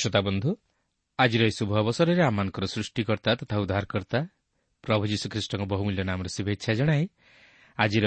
ପ୍ରିୟ 0.00 0.08
ଶ୍ରୋତା 0.08 0.20
ବନ୍ଧୁ 0.20 0.50
ଆଜିର 1.18 1.42
ଏହି 1.44 1.54
ଶୁଭ 1.60 1.70
ଅବସରରେ 1.76 2.22
ଆମମାନଙ୍କର 2.24 2.64
ସୃଷ୍ଟିକର୍ତ୍ତା 2.64 3.30
ତଥା 3.40 3.56
ଉଦ୍ଧାରକର୍ତ୍ତା 3.60 4.20
ପ୍ରଭୁ 4.84 5.02
ଯୀଶୁଖ୍ରୀଷ୍ଟଙ୍କ 5.12 5.62
ବହୁମୂଲ୍ୟ 5.72 6.02
ନାମରେ 6.08 6.30
ଶୁଭେଚ୍ଛା 6.36 6.72
ଜଣାଏ 6.74 7.04
ଆଜିର 7.78 8.06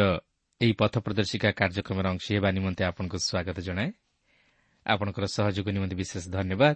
ଏହି 0.61 0.73
ପଥ 0.73 0.93
ପ୍ରଦର୍ଶିକା 1.05 1.49
କାର୍ଯ୍ୟକ୍ରମର 1.59 2.05
ଅଂଶ 2.09 2.25
ହେବା 2.33 2.49
ନିମନ୍ତେ 2.57 2.83
ଆପଣଙ୍କୁ 2.89 3.17
ସ୍ୱାଗତ 3.17 3.57
ଜଣାଏ। 3.59 3.89
ଆପଣଙ୍କର 4.85 5.25
ସହଯୋଗ 5.37 5.67
ନିମନ୍ତେ 5.69 5.95
ବିଶେଷ 5.95 6.23
ଧନ୍ୟବାଦ। 6.33 6.75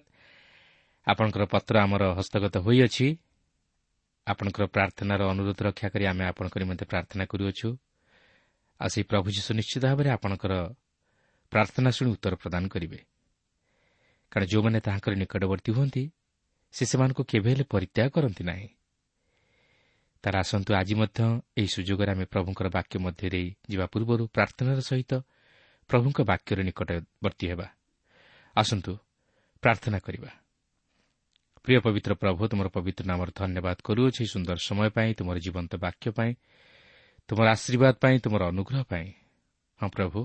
ଆପଣଙ୍କର 1.08 1.44
ପତ୍ର 1.46 1.76
ଆମର 1.86 2.04
ହସ୍ତଗତ 2.18 2.56
ହୋଇଅଛି। 2.58 3.08
ଆପଣଙ୍କର 4.28 4.64
ପ୍ରାର୍ଥନାର 4.76 5.22
ଅନୁରୋଧ 5.34 5.60
ରକ୍ଷା 5.68 5.88
କରି 5.90 6.06
ଆମେ 6.06 6.24
ଆପଣଙ୍କ 6.32 6.56
ନିମନ୍ତେ 6.62 6.86
ପ୍ରାର୍ଥନା 6.86 7.24
କରୁଅଛୁ। 7.26 7.70
ଆଉ 8.80 8.90
ସେହି 8.94 9.06
ପ୍ରଭୁ 9.10 9.28
ଯୀଶୁ 9.34 9.52
ନିଶ୍ଚିତ 9.58 9.84
ଭାବରେ 9.90 10.10
ଆପଣଙ୍କର 10.10 10.54
ପ୍ରାର୍ଥନା 11.52 11.90
ଶୁଣି 11.90 12.10
ଉତ୍ତର 12.12 12.34
ପ୍ରଦାନ 12.36 12.64
କରିବେ। 12.68 13.00
କାରଣ 14.32 14.46
ଯେଉଁମାନେ 14.48 14.80
ତାହାଙ୍କର 14.80 15.14
ନିକଟବର୍ତ୍ତୀ 15.14 15.72
ହୁଅନ୍ତି 15.72 16.04
ସେ 16.74 16.84
ସେମାନଙ୍କୁ 16.86 17.24
କେବେ 17.24 17.50
ହେଲେ 17.52 17.64
ପରିତ୍ୟାଗ 17.64 18.10
କରନ୍ତି 18.10 18.44
ନାହିଁ। 18.44 18.68
ତାର 20.24 20.34
ଆସନ୍ତୁ 20.38 20.72
ଆଜି 20.74 20.96
ମଧ୍ୟ 20.96 21.20
ଏହି 21.58 21.68
ସୁଯୋଗରେ 21.68 22.12
ଆମେ 22.12 22.26
ପ୍ରଭୁଙ୍କର 22.26 22.68
ବାକ୍ୟ 22.70 22.96
ମଧ୍ୟରେ 23.00 23.42
ଯିବା 23.70 23.86
ପୂର୍ବରୁ 23.86 24.24
ପ୍ରାର୍ଥନାର 24.28 24.80
ସହିତ 24.80 25.12
ପ୍ରଭୁଙ୍କ 25.90 26.18
ବାକ୍ୟର 26.22 26.60
ନିକଟବର୍ତ୍ତୀ 26.64 27.46
ହେବା। 27.48 27.68
ଆସନ୍ତୁ 28.56 28.92
ପ୍ରାର୍ଥନା 29.64 30.00
କରିବା। 30.00 30.32
ପ୍ରିୟ 31.64 31.80
ପବିତ୍ର 31.80 32.12
ପ୍ରଭୁ 32.14 32.42
ତୁମର 32.48 32.68
ପବିତ୍ର 32.68 33.04
ନାମର 33.06 33.30
ଧନ୍ୟବାଦ 33.36 33.78
କରୁଅଛି 33.84 34.24
ସୁନ୍ଦର 34.28 34.58
ସମୟ 34.58 34.90
ପାଇଁ 34.90 35.10
ତୁମର 35.14 35.38
ଜୀବନ୍ତ 35.40 35.72
ବାକ୍ୟ 35.76 36.12
ପାଇଁ 36.12 36.32
ତୁମର 37.30 37.48
ଆଶୀର୍ବାଦ 37.50 37.94
ପାଇଁ 38.02 38.16
ତୁମର 38.20 38.42
ଅନୁଗ୍ରହ 38.48 38.84
ପାଇଁ। 38.84 39.08
ହଁ 39.80 39.90
ପ୍ରଭୁ 39.90 40.20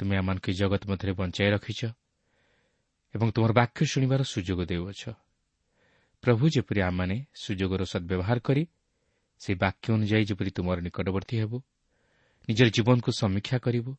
ତୁମେ 0.00 0.14
ଆମମାନଙ୍କୁ 0.16 0.48
ଏହି 0.50 0.58
ଜଗତ 0.58 0.82
ମଧ୍ୟରେ 0.90 1.12
ବଞ୍ଚାଇ 1.12 1.48
ରଖିଛ। 1.50 1.80
ଏବଂ 3.14 3.26
ତୁମର 3.30 3.52
ବାକ୍ୟ 3.52 3.80
ଶୁଣିବାର 3.86 4.22
ସୁଯୋଗ 4.22 4.60
ଦେଉଅଛ। 4.70 5.02
ପ୍ରଭୁ 6.24 6.44
ଯେପରି 6.54 6.80
ଆମମାନେ 6.82 7.16
ସୁଯୋଗର 7.42 7.82
ସଦ୍ବ୍ୟବହାର 7.92 8.38
କରି 8.40 8.62
ସେହି 9.40 9.56
ବାକ୍ୟ 9.58 9.86
ଅନୁଯାୟୀ 9.96 10.24
ଯେପରି 10.30 10.50
ତୁମର 10.56 10.78
ନିକଟବର୍ତ୍ତୀ 10.86 11.34
ହେବୁ 11.42 11.56
ନିଜର 12.48 12.68
ଜୀବନକୁ 12.76 13.10
ସମୀକ୍ଷା 13.20 13.58
କରିବୁ 13.58 13.92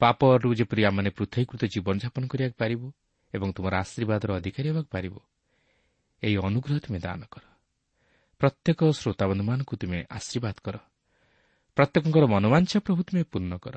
ପାପରୁ 0.00 0.48
ଯେପରି 0.54 0.82
ଆମମାନେ 0.88 1.10
ପୃଥକୀକୃତ 1.18 1.62
ଜୀବନଯାପନ 1.74 2.22
କରିବାକୁ 2.32 2.56
ପାରିବୁ 2.56 2.86
ଏବଂ 3.34 3.48
ତୁମର 3.52 3.72
ଆଶୀର୍ବାଦର 3.84 4.30
ଅଧିକାରୀ 4.40 4.68
ହେବାକୁ 4.70 4.88
ପାରିବୁ 4.90 5.18
ଏହି 6.22 6.36
ଅନୁଗ୍ରହ 6.48 6.76
ତୁମେ 6.84 6.98
ଦାନ 6.98 7.20
କର। 7.32 7.44
ପ୍ରତ୍ୟେକ 8.40 8.80
ଶ୍ରୋତାବନ୍ଧୁମାନଙ୍କୁ 9.00 9.74
ତୁମେ 9.76 9.98
ଆଶୀର୍ବାଦ 10.10 10.56
କର। 10.64 10.76
ପ୍ରତ୍ୟେକଙ୍କର 11.76 12.24
ମନୋବାଞ୍ଛା 12.32 12.78
ପ୍ରଭୁ 12.80 13.00
ତୁମେ 13.08 13.22
ପୂର୍ଣ୍ଣ 13.32 13.52
କର। 13.56 13.76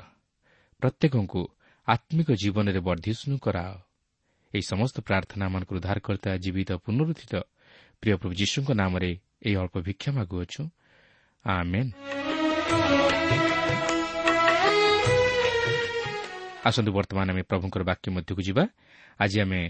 ପ୍ରତ୍ୟେକଙ୍କୁ 0.82 1.40
ଆତ୍ମିକ 1.88 2.28
ଜୀବନରେ 2.32 2.80
ବର୍ଦ୍ଧିଷ୍ଣୁ 2.80 3.36
କରାଅ। 3.38 3.89
ଏହି 4.54 4.62
ସମସ୍ତ 4.62 4.96
ପ୍ରାର୍ଥନା 5.00 5.44
ମାନଙ୍କର 5.48 5.76
ଉଦ୍ଧାରକର୍ତ୍ତା 5.76 6.30
ଜୀବିତ 6.44 6.70
ପୁନରୁଦ୍ଧିତ 6.84 7.34
ପ୍ରିୟ 8.00 8.14
ପ୍ରଭୁ 8.20 8.34
ଯୀଶୁଙ୍କ 8.34 8.70
ନାମରେ 8.72 9.10
ଏହି 9.46 9.56
ଅଳ୍ପ 9.62 9.74
ଭିକ୍ଷା 9.86 10.10
ମାଗୁଅଛୁ। 10.18 10.62
ଆସନ୍ତୁ 16.68 16.90
ବର୍ତ୍ତମାନ 16.92 17.26
ଆମେ 17.30 17.42
ପ୍ରଭୁଙ୍କର 17.42 17.82
ବାକ୍ୟ 17.90 18.06
ମଧ୍ୟକୁ 18.16 18.42
ଯିବା। 18.48 18.64
ଆଜି 19.20 19.38
ଆମେ 19.40 19.60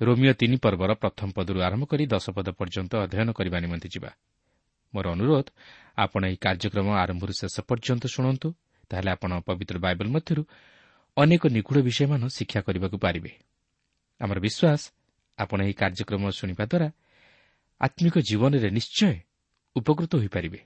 ରୋମିଓ 0.00 0.32
ତିନି 0.40 0.56
ପର୍ବର 0.64 0.90
ପ୍ରଥମ 1.02 1.28
ପଦରୁ 1.36 1.58
ଆରମ୍ଭ 1.66 1.84
କରି 1.90 2.04
ଦଶ 2.06 2.26
ପଦ 2.36 2.48
ପର୍ଯ୍ୟନ୍ତ 2.58 2.92
ଅଧ୍ୟୟନ 3.04 3.28
କରିବା 3.32 3.58
ନିମନ୍ତେ 3.64 3.88
ଯିବା। 3.94 4.10
ମୋର 4.94 5.06
ଅନୁରୋଧ 5.16 5.46
ଆପଣ 5.98 6.22
ଏହି 6.30 6.38
କାର୍ଯ୍ୟକ୍ରମ 6.44 6.88
ଆରମ୍ଭରୁ 7.02 7.32
ଶେଷ 7.40 7.56
ପର୍ଯ୍ୟନ୍ତ 7.68 8.04
ଶୁଣନ୍ତୁ 8.14 8.48
ତାହେଲେ 8.90 9.10
ଆପଣ 9.10 9.30
ପବିତ୍ର 9.48 9.76
ବାଇବଲ 9.78 10.06
ମଧ୍ୟରୁ 10.16 10.42
ଅନେକ 11.16 11.42
ନିଗୁଢ଼ 11.56 11.78
ବିଷୟମାନ 11.88 12.22
ଶିକ୍ଷା 12.36 12.60
କରିବାକୁ 12.66 12.96
ପାରିବେ। 12.98 13.32
ଆମର 14.20 14.38
ବିଶ୍ୱାସ 14.40 14.82
ଆପଣ 15.38 15.58
ଏହି 15.66 15.74
କାର୍ଯ୍ୟକ୍ରମ 15.80 16.22
ଶୁଣିବା 16.38 16.64
ଦ୍ୱାରା 16.72 16.88
ଆତ୍ମିକ 17.80 18.14
ଜୀବନରେ 18.28 18.68
ନିଶ୍ଚୟ 18.78 19.14
ଉପକୃତ 19.76 20.12
ହୋଇପାରିବେ। 20.16 20.60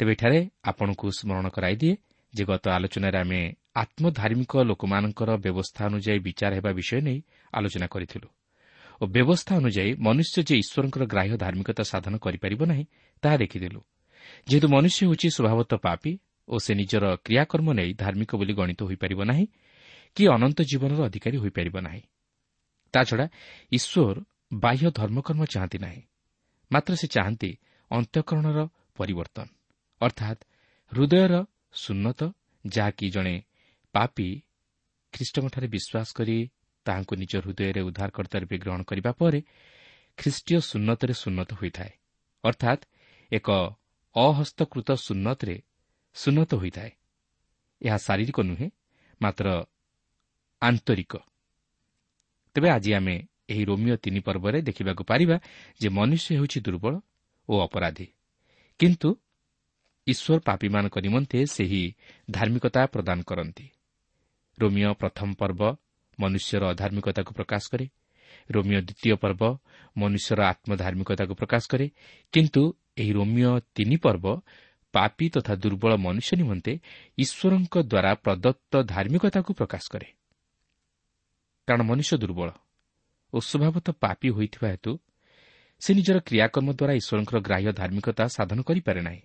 ତେବେ 0.00 0.12
ଏଠାରେ 0.16 0.40
ଆପଣଙ୍କୁ 0.70 1.06
ସ୍ମରଣ 1.18 1.46
କରାଇଦିଏ 1.56 1.94
ଯେ 2.32 2.42
ଗତ 2.48 2.64
ଆଲୋଚନାରେ 2.76 3.18
ଆମେ 3.24 3.40
ଆତ୍ମଧାର୍ମିକ 3.82 4.52
ଲୋକମାନଙ୍କର 4.68 5.30
ବ୍ୟବସ୍ଥା 5.44 5.82
ଅନୁଯାୟୀ 5.88 6.20
ବିଚାର 6.26 6.52
ହେବା 6.58 6.70
ବିଷୟ 6.78 7.00
ନେଇ 7.06 7.18
ଆଲୋଚନା 7.52 7.86
କରିଥିଲୁ 7.94 8.28
ଓ 9.00 9.04
ବ୍ୟବସ୍ଥା 9.14 9.52
ଅନୁଯାୟୀ 9.60 9.92
ମନୁଷ୍ୟ 10.06 10.36
ଯେ 10.48 10.54
ଈଶ୍ୱରଙ୍କର 10.62 11.02
ଗ୍ରାହ୍ୟ 11.12 11.34
ଧାର୍ମିକତା 11.44 11.82
ସାଧନ 11.92 12.14
କରିପାରିବ 12.24 12.60
ନାହିଁ 12.72 12.84
ତାହା 13.22 13.36
ଦେଖିଥିଲୁ 13.42 13.80
ଯେହେତୁ 14.48 14.66
ମନୁଷ୍ୟ 14.74 15.00
ହେଉଛି 15.02 15.28
ସ୍ୱଭାବତଃ 15.36 15.78
ପାପି 15.86 16.12
ଓ 16.48 16.54
ସେ 16.64 16.72
ନିଜର 16.80 17.04
କ୍ରିୟାକର୍ମ 17.26 17.68
ନେଇ 17.78 17.90
ଧାର୍ମିକ 18.02 18.30
ବୋଲି 18.40 18.52
ଗଣିତ 18.60 18.80
ହୋଇପାରିବ 18.88 19.20
ନାହିଁ 19.30 19.46
କି 20.16 20.22
ଅନନ୍ତ 20.36 20.58
ଜୀବନର 20.70 21.00
ଅଧିକାରୀ 21.08 21.36
ହୋଇପାରିବ 21.42 21.76
ନାହିଁ। 21.80 22.02
ତାଛଡ଼ା 22.94 23.26
ଈଶ୍ୱର 23.72 24.16
ବାହ୍ୟ 24.54 24.90
ଧର୍ମକର୍ମ 24.90 25.42
ଚାହାନ୍ତି 25.44 25.78
ନାହିଁ। 25.78 26.02
ମାତ୍ର 26.70 26.92
ସେ 26.94 27.06
ଚାହାନ୍ତି 27.06 27.50
ଅନ୍ତଃକରଣର 27.90 28.58
ପରିବର୍ତ୍ତନ। 28.96 29.46
ଅର୍ଥାତ୍ 30.00 30.40
ହୃଦୟର 30.92 31.34
ସୁନ୍ନତ 31.74 32.20
ଯାହାକି 32.64 33.06
ଜଣେ 33.10 33.34
ପାପି 33.94 34.28
ଖ୍ରୀଷ୍ଟଙ୍କଠାରେ 35.12 35.66
ବିଶ୍ୱାସ 35.68 36.08
କରି 36.12 36.36
ତାହାଙ୍କୁ 36.86 37.14
ନିଜ 37.16 37.32
ହୃଦୟରେ 37.36 37.80
ଉଦ୍ଧାରକର୍ତ୍ତା 37.80 38.36
ରୂପେ 38.38 38.56
ଗ୍ରହଣ 38.58 38.82
କରିବା 38.82 39.12
ପରେ 39.12 39.40
ଖ୍ରୀଷ୍ଟୀୟ 40.18 40.60
ସୁନ୍ନତରେ 40.60 41.14
ସୁନ୍ନତ 41.14 41.50
ହୋଇଥାଏ। 41.54 41.92
ଅର୍ଥାତ୍ 42.44 42.82
ଏକ 43.32 43.48
ଅହସ୍ତକୃତ 44.16 44.88
ସୁନ୍ନତରେ 44.92 45.56
ସୁନ୍ନତ 46.16 46.50
ହୋଇଥାଏ। 46.54 46.90
ଏହା 47.82 47.96
ଶାରୀରିକ 47.96 48.38
ନୁହେଁ 48.40 48.68
ମାତ୍ର 49.20 49.46
ଆନ୍ତରିକ। 50.62 51.12
ତେବେ 52.54 52.68
ଆଜି 52.70 52.94
ଆମେ 52.94 53.16
ଏହି 53.50 53.64
ରୋମିଓ 53.64 53.96
ତିନି 53.96 54.20
ପର୍ବରେ 54.20 54.62
ଦେଖିବାକୁ 54.62 55.04
ପାରିବା 55.04 55.36
ଯେ 55.80 55.88
ମନୁଷ୍ୟ 55.88 56.36
ହେଉଛି 56.36 56.60
ଦୁର୍ବଳ 56.60 56.94
ଓ 57.48 57.54
ଅପରାଧୀ। 57.60 58.06
କିନ୍ତୁ 58.78 59.08
ଈଶ୍ୱର 60.06 60.38
ପାପୀମାନଙ୍କ 60.38 60.96
ନିମନ୍ତେ 60.98 61.46
ସେହି 61.46 61.82
ଧାର୍ମିକତା 62.30 62.86
ପ୍ରଦାନ 62.86 63.22
କରନ୍ତି। 63.22 63.66
ରୋମିଓ 64.58 64.92
ପ୍ରଥମ 64.94 65.28
ପର୍ବ 65.34 65.60
ମନୁଷ୍ୟର 66.20 66.62
ଅଧାର୍ମିକତାକୁ 66.70 67.30
ପ୍ରକାଶ 67.34 67.62
କରେ। 67.72 67.86
ରୋମିଓ 68.50 68.80
ଦ୍ୱିତୀୟ 68.80 69.16
ପର୍ବ 69.16 69.42
ମନୁଷ୍ୟର 69.96 70.40
ଆତ୍ମଧାର୍ମିକତାକୁ 70.42 71.32
ପ୍ରକାଶ 71.34 71.62
କରେ। 71.68 71.86
କିନ୍ତୁ 72.32 72.62
ଏହି 72.98 73.12
ରୋମିଓ 73.12 73.52
ତିନି 73.58 73.96
ପର୍ବ 73.96 74.26
ପାପୀ 74.94 75.26
ତଥା 75.28 75.54
ଦୁର୍ବଳ 75.54 75.92
ମନୁଷ୍ୟ 75.96 76.32
ନିମନ୍ତେ 76.36 76.72
ଈଶ୍ୱରଙ୍କ 77.18 77.74
ଦ୍ୱାରା 77.82 78.12
ପ୍ରଦତ୍ତ 78.14 78.72
ଧାର୍ମିକତାକୁ 78.82 79.50
ପ୍ରକାଶ 79.54 79.84
କରେ। 79.90 80.08
କାରଣ 81.68 81.82
ମନୁଷ୍ୟ 81.82 82.14
ଦୁର୍ବଳ 82.18 82.50
ଓ 83.32 83.38
ସ୍ୱଭାବତଃ 83.40 83.94
ପାପୀ 84.04 84.28
ହୋଇଥିବା 84.28 84.68
ହେତୁ 84.68 84.92
ସେ 85.82 85.90
ନିଜର 85.94 86.16
କ୍ରିୟାକର୍ମ 86.28 86.68
ଦ୍ୱାରା 86.78 86.94
ଈଶ୍ୱରଙ୍କର 87.00 87.38
ଗ୍ରାହ୍ୟ 87.46 87.70
ଧାର୍ମିକତା 87.80 88.24
ସାଧନ 88.36 88.58
କରିପାରେ 88.62 89.00
ନାହିଁ। 89.00 89.22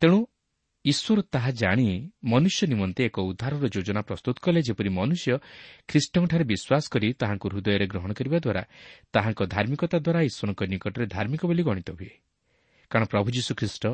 ତେଣୁ 0.00 0.18
ଈଶ୍ୱର 0.84 1.18
ତାହା 1.34 1.50
ଜାଣି 1.62 1.86
ମନୁଷ୍ୟ 2.24 2.62
ନିମନ୍ତେ 2.72 3.02
ଏକ 3.04 3.16
ଉଦ୍ଧାରର 3.20 3.64
ଯୋଜନା 3.74 4.02
ପ୍ରସ୍ତୁତ 4.08 4.36
କଲେ 4.44 4.60
ଯେପରି 4.68 4.90
ମନୁଷ୍ୟ 4.98 5.32
ଖ୍ରୀଷ୍ଟଙ୍କଠାରେ 5.88 6.44
ବିଶ୍ୱାସ 6.52 6.84
କରି 6.92 7.08
ତାହାଙ୍କୁ 7.20 7.46
ହୃଦୟରେ 7.52 7.86
ଗ୍ରହଣ 7.92 8.10
କରିବା 8.18 8.38
ଦ୍ୱାରା 8.44 8.62
ତାହାଙ୍କ 9.12 9.40
ଧାର୍ମିକତା 9.54 9.96
ଦ୍ୱାରା 10.06 10.20
ଈଶ୍ୱରଙ୍କ 10.28 10.60
ନିକଟରେ 10.72 11.06
ଧାର୍ମିକ 11.06 11.42
ବୋଲି 11.46 11.62
ଗଣିତ 11.68 11.88
ହୁଏ। 11.98 12.12
କାରଣ 12.90 13.04
ପ୍ରଭୁ 13.12 13.28
ଯୀଶୁ 13.36 13.52
ଖ୍ରୀଷ୍ଟ 13.60 13.84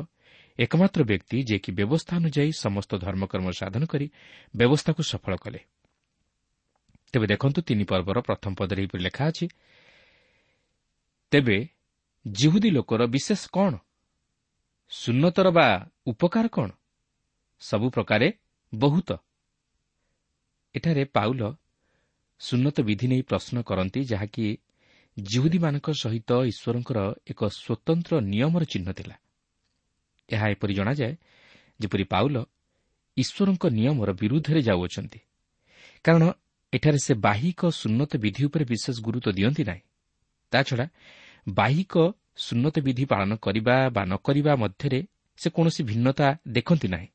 ଏକମାତ୍ର 0.59 1.01
ବ୍ୟକ୍ତି 1.03 1.37
ଯିଏକି 1.47 1.69
ବ୍ୟବସ୍ଥା 1.79 2.13
ଅନୁଯାୟୀ 2.19 2.51
ସମସ୍ତ 2.65 2.91
ଧର୍ମକର୍ମ 3.05 3.47
ସାଧନ 3.59 3.83
କରି 3.85 4.07
ବ୍ୟବସ୍ଥାକୁ 4.55 5.01
ସଫଳ 5.11 5.33
କଲେ। 5.43 5.59
ତେବେ 7.13 7.25
ଦେଖନ୍ତୁ 7.27 7.59
ତିନି 7.61 7.83
ପର୍ବର 7.83 8.17
ପ୍ରଥମ 8.21 8.51
ପଦରେ 8.59 8.79
ଏହିପରି 8.81 9.01
ଲେଖା 9.03 9.23
ଅଛି 9.27 9.45
ତେବେ 11.31 11.57
ଜିହୁଦୀ 12.25 12.69
ଲୋକର 12.69 13.01
ବିଶେଷ 13.07 13.41
କ'ଣ? 13.53 13.73
ସୁନ୍ନତର 14.91 15.47
ବା 15.51 15.67
ଉପକାର 16.05 16.45
କ'ଣ? 16.47 16.69
ସବୁ 17.61 17.87
ପ୍ରକାରେ 17.89 18.27
ବହୁତ। 18.73 19.09
ଏଠାରେ 20.75 21.03
ପାଉଲ 21.05 21.41
ସୁନ୍ନତ 22.39 22.77
ବିଧି 22.81 23.07
ନେଇ 23.07 23.21
ପ୍ରଶ୍ନ 23.21 23.55
କରନ୍ତି 23.61 23.99
ଯାହାକି 24.03 24.45
ଜିହୁଦୀମାନଙ୍କ 25.17 25.87
ସହିତ 25.93 26.31
ଈଶ୍ୱରଙ୍କର 26.51 26.99
ଏକ 27.31 27.41
ସ୍ୱତନ୍ତ୍ର 27.49 28.13
ନିୟମର 28.21 28.63
ଚିହ୍ନ 28.63 28.87
ଥିଲା। 28.93 29.15
ଏହା 30.29 30.45
ଏପରି 30.49 30.73
ଜଣାଯାଏ 30.73 31.13
ଯେପରି 31.79 32.03
ପାଉଲ 32.03 32.35
ଈଶ୍ୱରଙ୍କ 33.17 33.63
ନିୟମର 33.77 34.09
ବିରୁଦ୍ଧରେ 34.13 34.61
ଯାଉଅଛନ୍ତି। 34.61 35.19
କାରଣ 36.05 36.23
ଏଠାରେ 36.73 36.99
ସେ 37.05 37.13
ବାହିକ 37.27 37.61
ସୁନ୍ନତ 37.71 38.11
ବିଧି 38.23 38.41
ଉପରେ 38.47 38.63
ବିଶେଷ 38.71 38.95
ଗୁରୁତ୍ୱ 39.05 39.35
ଦିଅନ୍ତି 39.37 39.63
ନାହିଁ। 39.69 39.83
ତାଛଡ଼ା 40.51 40.85
ବାହିକ 41.47 41.93
ସୁନ୍ନତ 42.37 42.75
ବିଧି 42.87 43.03
ପାଳନ 43.11 43.31
କରିବା 43.45 43.75
ବା 43.95 44.01
ନ 44.05 44.13
କରିବା 44.17 44.51
ମଧ୍ୟରେ 44.55 44.99
ସେ 45.39 45.47
କୌଣସି 45.55 45.81
ଭିନ୍ନତା 45.89 46.27
ଦେଖନ୍ତି 46.47 46.87
ନାହିଁ। 46.87 47.09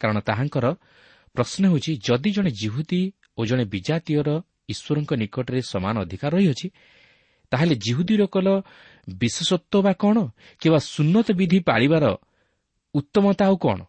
କାରଣ 0.00 0.18
ତାହାଙ୍କର 0.28 0.66
ପ୍ରଶ୍ନ 1.34 1.62
ହେଉଛି 1.70 1.92
ଯଦି 2.06 2.30
ଜଣେ 2.36 2.50
ଜିହୁଦୀ 2.62 3.02
ଓ 3.38 3.40
ଜଣେ 3.46 3.64
ବିଜାତୀୟର 3.74 4.28
ଈଶ୍ୱରଙ୍କ 4.68 5.10
ନିକଟରେ 5.22 5.60
ସମାନ 5.72 5.94
ଅଧିକାର 6.04 6.32
ରହିଅଛି 6.36 6.66
ତାହେଲେ 7.52 7.74
ଜିହୁଦୀର 7.84 8.22
କଲ 8.34 8.48
ବିଶେଷତ୍ୱ 9.20 9.84
ବା 9.86 9.92
କ'ଣ 10.02 10.16
କିମ୍ବା 10.60 10.80
ସୁନ୍ନତ 10.94 11.28
ବିଧି 11.40 11.58
ପାଳିବାର 11.68 12.04
ଉତ୍ତମତା 12.94 13.44
ଆଉ 13.48 13.56
କ'ଣ? 13.56 13.80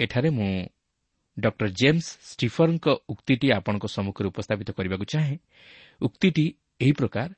ଏଠାରେ 0.00 0.28
ମୁଁ 0.30 0.50
ଡକ୍ଟର 1.38 1.68
ଜେମ୍ସ 1.72 2.06
ଷ୍ଟିଫରଙ୍କ 2.30 2.86
ଉକ୍ତିଟି 3.08 3.46
ଆପଣଙ୍କ 3.52 3.84
ସମ୍ମୁଖରେ 3.86 4.26
ଉପସ୍ଥାପିତ 4.28 4.68
କରିବାକୁ 4.72 5.04
ଚାହେଁ 5.04 5.36
ଉକ୍ତିଟି 6.00 6.44
ଏହି 6.80 6.92
ପ୍ରକାର 6.92 7.28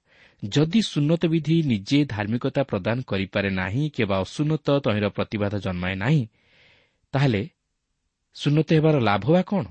ଯଦି 0.42 0.80
ସୁନ୍ନତ 0.83 1.23
ବିଧି 1.26 1.57
ନିଜେ 1.62 1.99
ଧାର୍ମିକତା 2.07 2.62
ପ୍ରଦାନ 2.62 2.97
କରିପାରେ 3.02 3.49
ନାହିଁ 3.52 3.85
କିମ୍ବା 3.90 4.16
ଅସୁନ୍ନତ 4.25 4.66
ତହିଁର 4.85 5.07
ପ୍ରତିବାଦ 5.09 5.54
ଜନ୍ମାଏ 5.61 5.95
ନାହିଁ 5.95 6.23
ତାହେଲେ 7.14 7.42
ସୁନ୍ନତ 8.37 8.69
ହେବାର 8.73 8.97
ଲାଭ 9.00 9.25
ବା 9.28 9.42
କ'ଣ 9.42 9.64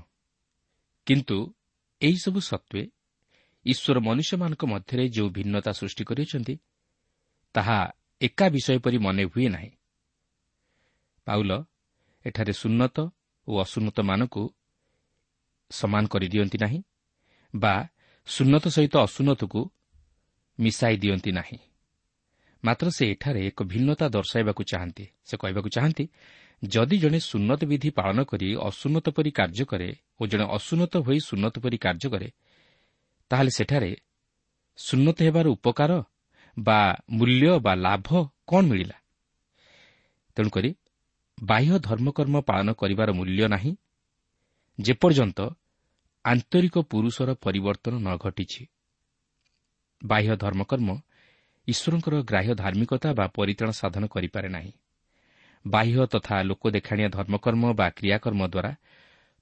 କିନ୍ତୁ 1.06 1.38
ଏହିସବୁ 2.00 2.40
ସତ୍ତ୍ୱେ 2.40 2.82
ଈଶ୍ୱର 3.66 3.96
ମନୁଷ୍ୟମାନଙ୍କ 4.00 4.62
ମଧ୍ୟରେ 4.64 5.04
ଯେଉଁ 5.08 5.28
ଭିନ୍ନତା 5.30 5.70
ସୃଷ୍ଟି 5.72 6.02
କରିଛନ୍ତି 6.04 6.54
ତାହା 7.54 7.78
ଏକା 8.20 8.46
ବିଷୟ 8.48 8.78
ପରି 8.78 8.98
ମନେ 8.98 9.24
ହୁଏ 9.24 9.48
ନାହିଁ 9.48 9.70
ପାଉଲ 11.26 11.50
ଏଠାରେ 12.24 12.52
ସୁନ୍ନତ 12.52 12.96
ଓ 13.50 13.52
ଅସୁନ୍ନତମାନଙ୍କୁ 13.64 14.42
ସମାନ 15.70 16.02
କରିଦିଅନ୍ତି 16.12 16.58
ନାହିଁ 16.64 16.80
ବା 17.54 17.74
ସୁନ୍ନତ 18.28 18.64
ସହିତ 18.76 18.94
ଅସୁନ୍ନତକୁ 19.06 19.60
ମିଶାଇ 20.58 20.96
ଦିଅନ୍ତି 21.02 21.30
ନାହିଁ। 21.32 21.58
ମାତ୍ର 22.62 22.86
ସେ 22.96 23.04
ଏଠାରେ 23.12 23.40
ଏକ 23.48 23.58
ଭିନ୍ନତା 23.72 24.06
ଦର୍ଶାଇବାକୁ 24.16 24.62
ଚାହାନ୍ତି। 24.70 25.04
ସେ 25.28 25.34
କହିବାକୁ 25.42 25.68
ଚାହାନ୍ତି 25.76 26.04
ଯଦି 26.62 26.96
ଜଣେ 27.02 27.18
ସୁନ୍ନତ 27.30 27.60
ବିଧି 27.64 27.90
ପାଳନ 27.90 28.18
କରି 28.30 28.48
ଅସୁନ୍ନତ 28.68 29.06
ପରି 29.16 29.30
କାର୍ଯ୍ୟ 29.30 29.64
କରେ 29.70 29.88
ଓ 30.20 30.22
ଜଣେ 30.30 30.44
ଅସୁନ୍ନତ 30.56 30.92
ହୋଇ 31.06 31.18
ସୁନ୍ନତ 31.28 31.54
ପରି 31.64 31.76
କାର୍ଯ୍ୟ 31.84 32.08
କରେ 32.14 32.28
ତାହେଲେ 33.30 33.50
ସେଠାରେ 33.58 33.90
ସୁନ୍ନତ 34.78 35.18
ହେବାର 35.26 35.46
ଉପକାର 35.56 35.92
ବା 36.56 36.80
ମୂଲ୍ୟ 37.10 37.50
ବା 37.64 37.72
ଲାଭ 37.86 38.08
କ'ଣ 38.48 38.62
ମିଳିଲା? 38.70 38.96
ତେଣୁକରି 40.36 40.70
ବାହ୍ୟ 41.42 41.78
ଧର୍ମକର୍ମ 41.78 42.40
ପାଳନ 42.40 42.72
କରିବାର 42.72 43.12
ମୂଲ୍ୟ 43.12 43.48
ନାହିଁ। 43.48 43.76
ଯେପର୍ଯ୍ୟନ୍ତ 44.80 45.40
ଆନ୍ତରିକ 46.24 46.78
ପୁରୁଷର 46.78 47.34
ପରିବର୍ତ୍ତନ 47.34 47.94
ନ 47.98 48.16
ଘଟିଛି। 48.16 48.66
ବାହ୍ୟ 50.04 50.36
ଧର୍ମକର୍ମ 50.36 50.98
ଈଶ୍ୱରଙ୍କର 51.68 52.14
ଗ୍ରାହ୍ୟ 52.22 52.54
ଧାର୍ମିକତା 52.54 53.12
ବା 53.12 53.26
ପରିତ୍ରାଣ 53.26 53.70
ସାଧନ 53.70 54.06
କରିପାରେ 54.06 54.48
ନାହିଁ। 54.48 54.72
ବାହ୍ୟ 55.66 56.06
ତଥା 56.06 56.42
ଲୋକ 56.42 56.70
ଦେଖାଣିଆ 56.70 57.08
ଧର୍ମକର୍ମ 57.08 57.72
ବା 57.74 57.90
କ୍ରିୟାକର୍ମ 57.90 58.42
ଦ୍ୱାରା 58.48 58.72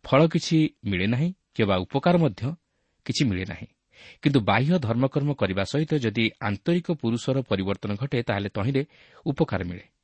ଫଳ 0.05 0.21
କିଛି 0.27 0.71
ମିଳେ 0.85 1.07
ନାହିଁ 1.07 1.35
କିମ୍ବା 1.55 1.77
ଉପକାର 1.77 2.19
ମଧ୍ୟ 2.19 2.55
କିଛି 3.05 3.25
ମିଳେ 3.25 3.45
ନାହିଁ। 3.45 3.67
କିନ୍ତୁ 4.23 4.41
ବାହ୍ୟ 4.41 4.79
ଧର୍ମକର୍ମ 4.79 5.35
କରିବା 5.35 5.65
ସହିତ 5.65 5.93
ଯଦି 5.95 6.31
ଆନ୍ତରିକ 6.41 6.87
ପୁରୁଷର 6.93 7.43
ପରିବର୍ତ୍ତନ 7.43 7.95
ଘଟେ 7.95 8.23
ତାହେଲେ 8.23 8.49
ତହିଁରେ 8.49 8.83
ଉପକାର 9.27 9.65
ମିଳେ। 9.65 9.98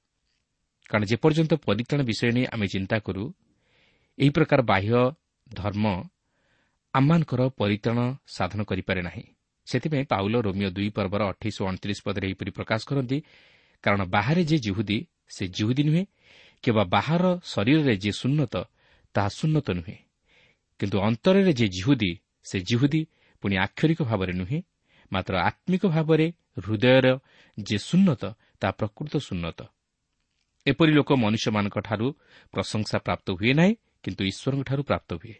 କାରଣ 0.95 1.07
ଯେପର୍ଯ୍ୟନ୍ତ 1.11 1.53
ପରିତ୍ରାଣ 1.67 2.01
ବିଷୟ 2.07 2.31
ନେଇ 2.37 2.47
ଆମେ 2.55 2.67
ଚିନ୍ତା 2.71 2.97
କରୁ 3.07 3.25
ଏହି 4.19 4.31
ପ୍ରକାର 4.31 4.61
ବାହ୍ୟ 4.63 4.95
ଧର୍ମ 5.47 5.85
ଆମମାନଙ୍କର 6.95 7.41
ପରିତ୍ରାଣ 7.61 7.99
ସାଧନ 8.37 8.61
କରିପାରେ 8.63 9.01
ନାହିଁ। 9.03 9.25
ସେଥିପାଇଁ 9.67 10.05
ପାଉଲ 10.07 10.35
ରୋମିଓ 10.47 10.71
ଦୁଇ 10.71 10.91
ପର୍ବର 10.95 11.23
ଅଠେଇଶ 11.33 11.57
ଓ 11.63 11.67
ଅଣତିରିଶ 11.67 11.99
ପଦରେ 12.07 12.25
ଏହିପରି 12.31 12.51
ପ୍ରକାଶ 12.51 12.81
କରନ୍ତି 12.87 13.19
କାରଣ 13.85 14.01
ବାହାରେ 14.07 14.43
ଯେ 14.45 14.57
ଜିହୁଦୀ 14.59 14.99
ସେ 15.35 15.45
ଜିହୁଦୀ 15.57 15.83
ନୁହେଁ 15.83 16.05
କିମ୍ବା 16.65 16.85
ବାହାର 16.95 17.25
ଶରୀରରେ 17.45 17.95
ଯେ 17.97 18.13
ସୁନ୍ନତ 18.13 18.55
ତାହା 19.15 19.29
ସୁନ୍ନତ 19.29 19.69
ନୁହେଁ। 19.71 19.99
କିନ୍ତୁ 20.81 20.97
ଅନ୍ତରରେ 21.09 21.53
ଯେ 21.61 21.67
ଜିହୁଦୀ 21.77 22.11
ସେ 22.45 22.57
ଜିହୁଦୀ 22.61 23.01
ପୁଣି 23.43 23.55
ଆକ୍ଷରିକ 23.57 24.01
ଭାବରେ 24.03 24.33
ନୁହେଁ 24.33 24.59
ମାତ୍ର 25.13 25.35
ଆତ୍ମିକ 25.49 25.83
ଭାବରେ 25.87 26.27
ହୃଦୟର 26.65 27.07
ଯେ 27.59 27.77
ସୁନ୍ନତ 27.89 28.23
ତାହା 28.61 28.73
ପ୍ରକୃତ 28.79 29.15
ସୁନ୍ନତ। 29.19 29.61
ଏପରି 30.67 30.93
ଲୋକ 30.97 31.11
ମନୁଷ୍ୟମାନଙ୍କଠାରୁ 31.13 32.07
ପ୍ରଶଂସା 32.55 32.99
ପ୍ରାପ୍ତ 33.07 33.27
ହୁଏ 33.39 33.53
ନାହିଁ 33.53 33.73
କିନ୍ତୁ 34.05 34.23
ଈଶ୍ୱରଙ୍କଠାରୁ 34.31 34.83
ପ୍ରାପ୍ତ 34.83 35.11
ହୁଏ। 35.21 35.35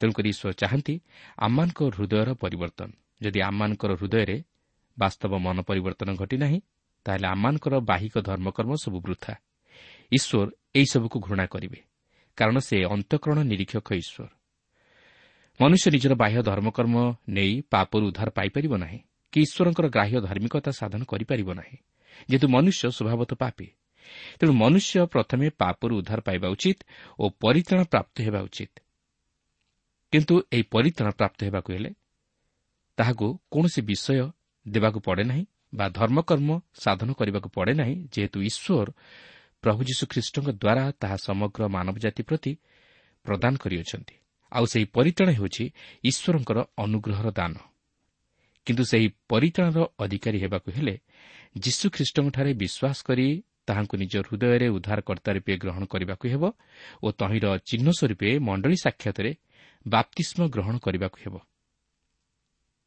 ତେଣୁକରି 0.00 0.28
ଈଶ୍ୱର 0.28 0.52
ଚାହାନ୍ତି 0.52 0.94
ଆମମାନଙ୍କ 1.38 1.80
ହୃଦୟର 1.96 2.28
ପରିବର୍ତ୍ତନ। 2.42 2.90
ଯଦି 3.20 3.38
ଆମମାନଙ୍କର 3.48 3.92
ହୃଦୟରେ 4.00 4.36
ବାସ୍ତବ 4.96 5.32
ମନ 5.46 5.56
ପରିବର୍ତ୍ତନ 5.68 6.08
ଘଟିନାହିଁ 6.20 6.58
ତାହେଲେ 7.06 7.26
ଆମମାନଙ୍କର 7.34 7.74
ବାହିକ 7.90 8.14
ଧର୍ମକର୍ମ 8.28 8.72
ସବୁ 8.84 8.98
ବୃଥା। 9.06 9.32
ଈଶ୍ୱର 10.12 10.46
ଏହିସବୁକୁ 10.74 11.18
ଘୃଣା 11.26 11.44
କରିବେ। 11.46 11.80
କାରଣ 12.38 12.56
ସେ 12.58 12.76
ଅନ୍ତଃକରଣ 12.94 13.38
ନିରୀକ୍ଷକ 13.52 13.88
ଈଶ୍ୱର। 14.02 14.28
ମନୁଷ୍ୟ 15.60 15.86
ନିଜର 15.94 16.12
ବାହ୍ୟ 16.22 16.38
ଧର୍ମକର୍ମ 16.42 16.96
ନେଇ 17.28 17.54
ପାପରୁ 17.72 18.04
ଉଦ୍ଧାର 18.08 18.28
ପାଇପାରିବ 18.38 18.72
ନାହିଁ 18.84 18.98
କି 19.32 19.38
ଈଶ୍ୱରଙ୍କର 19.46 19.86
ଗ୍ରାହ୍ୟ 19.94 20.16
ଧାର୍ମିକତା 20.28 20.70
ସାଧନ 20.80 21.02
କରିପାରିବ 21.10 21.48
ନାହିଁ। 21.60 21.76
ଯେହେତୁ 22.28 22.46
ମନୁଷ୍ୟ 22.54 22.84
ସ୍ୱଭାବତଃ 22.96 23.36
ପାପୀ 23.44 23.66
ତେଣୁ 24.38 24.52
ମନୁଷ୍ୟ 24.52 25.06
ପ୍ରଥମେ 25.06 25.46
ପାପରୁ 25.58 25.92
ଉଦ୍ଧାର 26.00 26.20
ପାଇବା 26.20 26.48
ଉଚିତ 26.54 26.78
ଓ 27.18 27.24
ପରିତ୍ରାଣ 27.42 27.80
ପ୍ରାପ୍ତ 27.84 28.16
ହେବା 28.22 28.40
ଉଚିତ। 28.48 28.72
କିନ୍ତୁ 30.12 30.34
ଏହି 30.52 30.64
ପରିତ୍ରାଣ 30.74 31.08
ପ୍ରାପ୍ତ 31.10 31.38
ହେବାକୁ 31.48 31.68
ହେଲେ 31.72 31.90
ତାହାକୁ 32.98 33.26
କୌଣସି 33.52 33.80
ବିଷୟ 33.82 34.16
ଦେବାକୁ 34.66 34.98
ପଡ଼େ 35.00 35.24
ନାହିଁ 35.24 35.44
ବା 35.74 35.86
ଧର୍ମକର୍ମ 35.88 36.50
ସାଧନ 36.74 37.08
କରିବାକୁ 37.12 37.48
ପଡ଼େ 37.56 37.72
ନାହିଁ 37.74 37.96
ଯେହେତୁ 38.14 38.38
ଈଶ୍ୱର 38.48 38.88
ପ୍ରଭୁ 39.64 39.80
ଯୀଶୁଖ୍ରୀଷ୍ଟଙ୍କ 39.88 40.48
ଦ୍ୱାରା 40.52 40.84
ତାହା 41.00 41.16
ସମଗ୍ର 41.16 41.62
ମାନବ 41.68 41.96
ଜାତି 42.04 42.22
ପ୍ରତି 42.22 42.52
ପ୍ରଦାନ 43.24 43.52
କରିଅଛନ୍ତି। 43.56 44.14
ଆଉ 44.52 44.64
ସେହି 44.66 44.86
ପରିତ୍ରାଣ 44.96 45.28
ହେଉଛି 45.38 45.64
ଈଶ୍ୱରଙ୍କର 46.04 46.58
ଅନୁଗ୍ରହର 46.84 47.28
ଦାନ। 47.30 47.54
କିନ୍ତୁ 48.66 48.84
ସେହି 48.84 49.08
ପରିତ୍ରାଣର 49.28 49.80
ଅଧିକାରୀ 49.98 50.38
ହେବାକୁ 50.44 50.68
ହେଲେ 50.76 50.94
ଯୀଶୁଖ୍ରୀଷ୍ଟଙ୍କଠାରେ 51.64 52.52
ବିଶ୍ୱାସ 52.54 52.98
କରି 53.08 53.26
ତାହାଙ୍କୁ 53.68 53.94
ନିଜ 53.96 54.14
ହୃଦୟରେ 54.26 54.66
ଉଦ୍ଧାରକର୍ତ୍ତା 54.68 55.30
ରୂପେ 55.32 55.52
ଗ୍ରହଣ 55.62 55.82
କରିବାକୁ 55.84 56.24
ହେବ 56.32 56.44
ଓ 57.02 57.08
ତହିଁର 57.20 57.46
ଚିହ୍ନ 57.68 57.88
ସ୍ୱରୂପେ 57.98 58.28
ମଣ୍ଡଳୀ 58.46 58.76
ସାକ୍ଷାତରେ 58.84 59.32
ବାପ୍ତିଷ୍ମ 59.86 60.40
ଗ୍ରହଣ 60.54 60.74
କରିବାକୁ 60.78 61.18
ହେବ। 61.24 61.34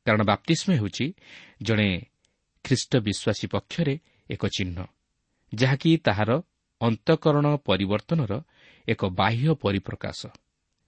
କାରଣ 0.05 0.21
ବାପ୍ତିଷ୍ମ 0.31 0.69
ହେଉଛି 0.79 1.05
ଜଣେ 1.61 1.87
ଖ୍ରୀଷ୍ଟ 2.65 2.91
ବିଶ୍ୱାସୀ 3.07 3.45
ପକ୍ଷରେ 3.53 3.95
ଏକ 4.29 4.43
ଚିହ୍ନ 4.55 4.77
ଯାହାକି 5.53 5.89
ତାହାର 5.97 6.31
ଅନ୍ତଃକରଣ 6.81 7.45
ପରିବର୍ତ୍ତନର 7.67 8.33
ଏକ 8.87 9.01
ବାହ୍ୟ 9.19 9.49
ପରିପ୍ରକାଶ। 9.63 10.19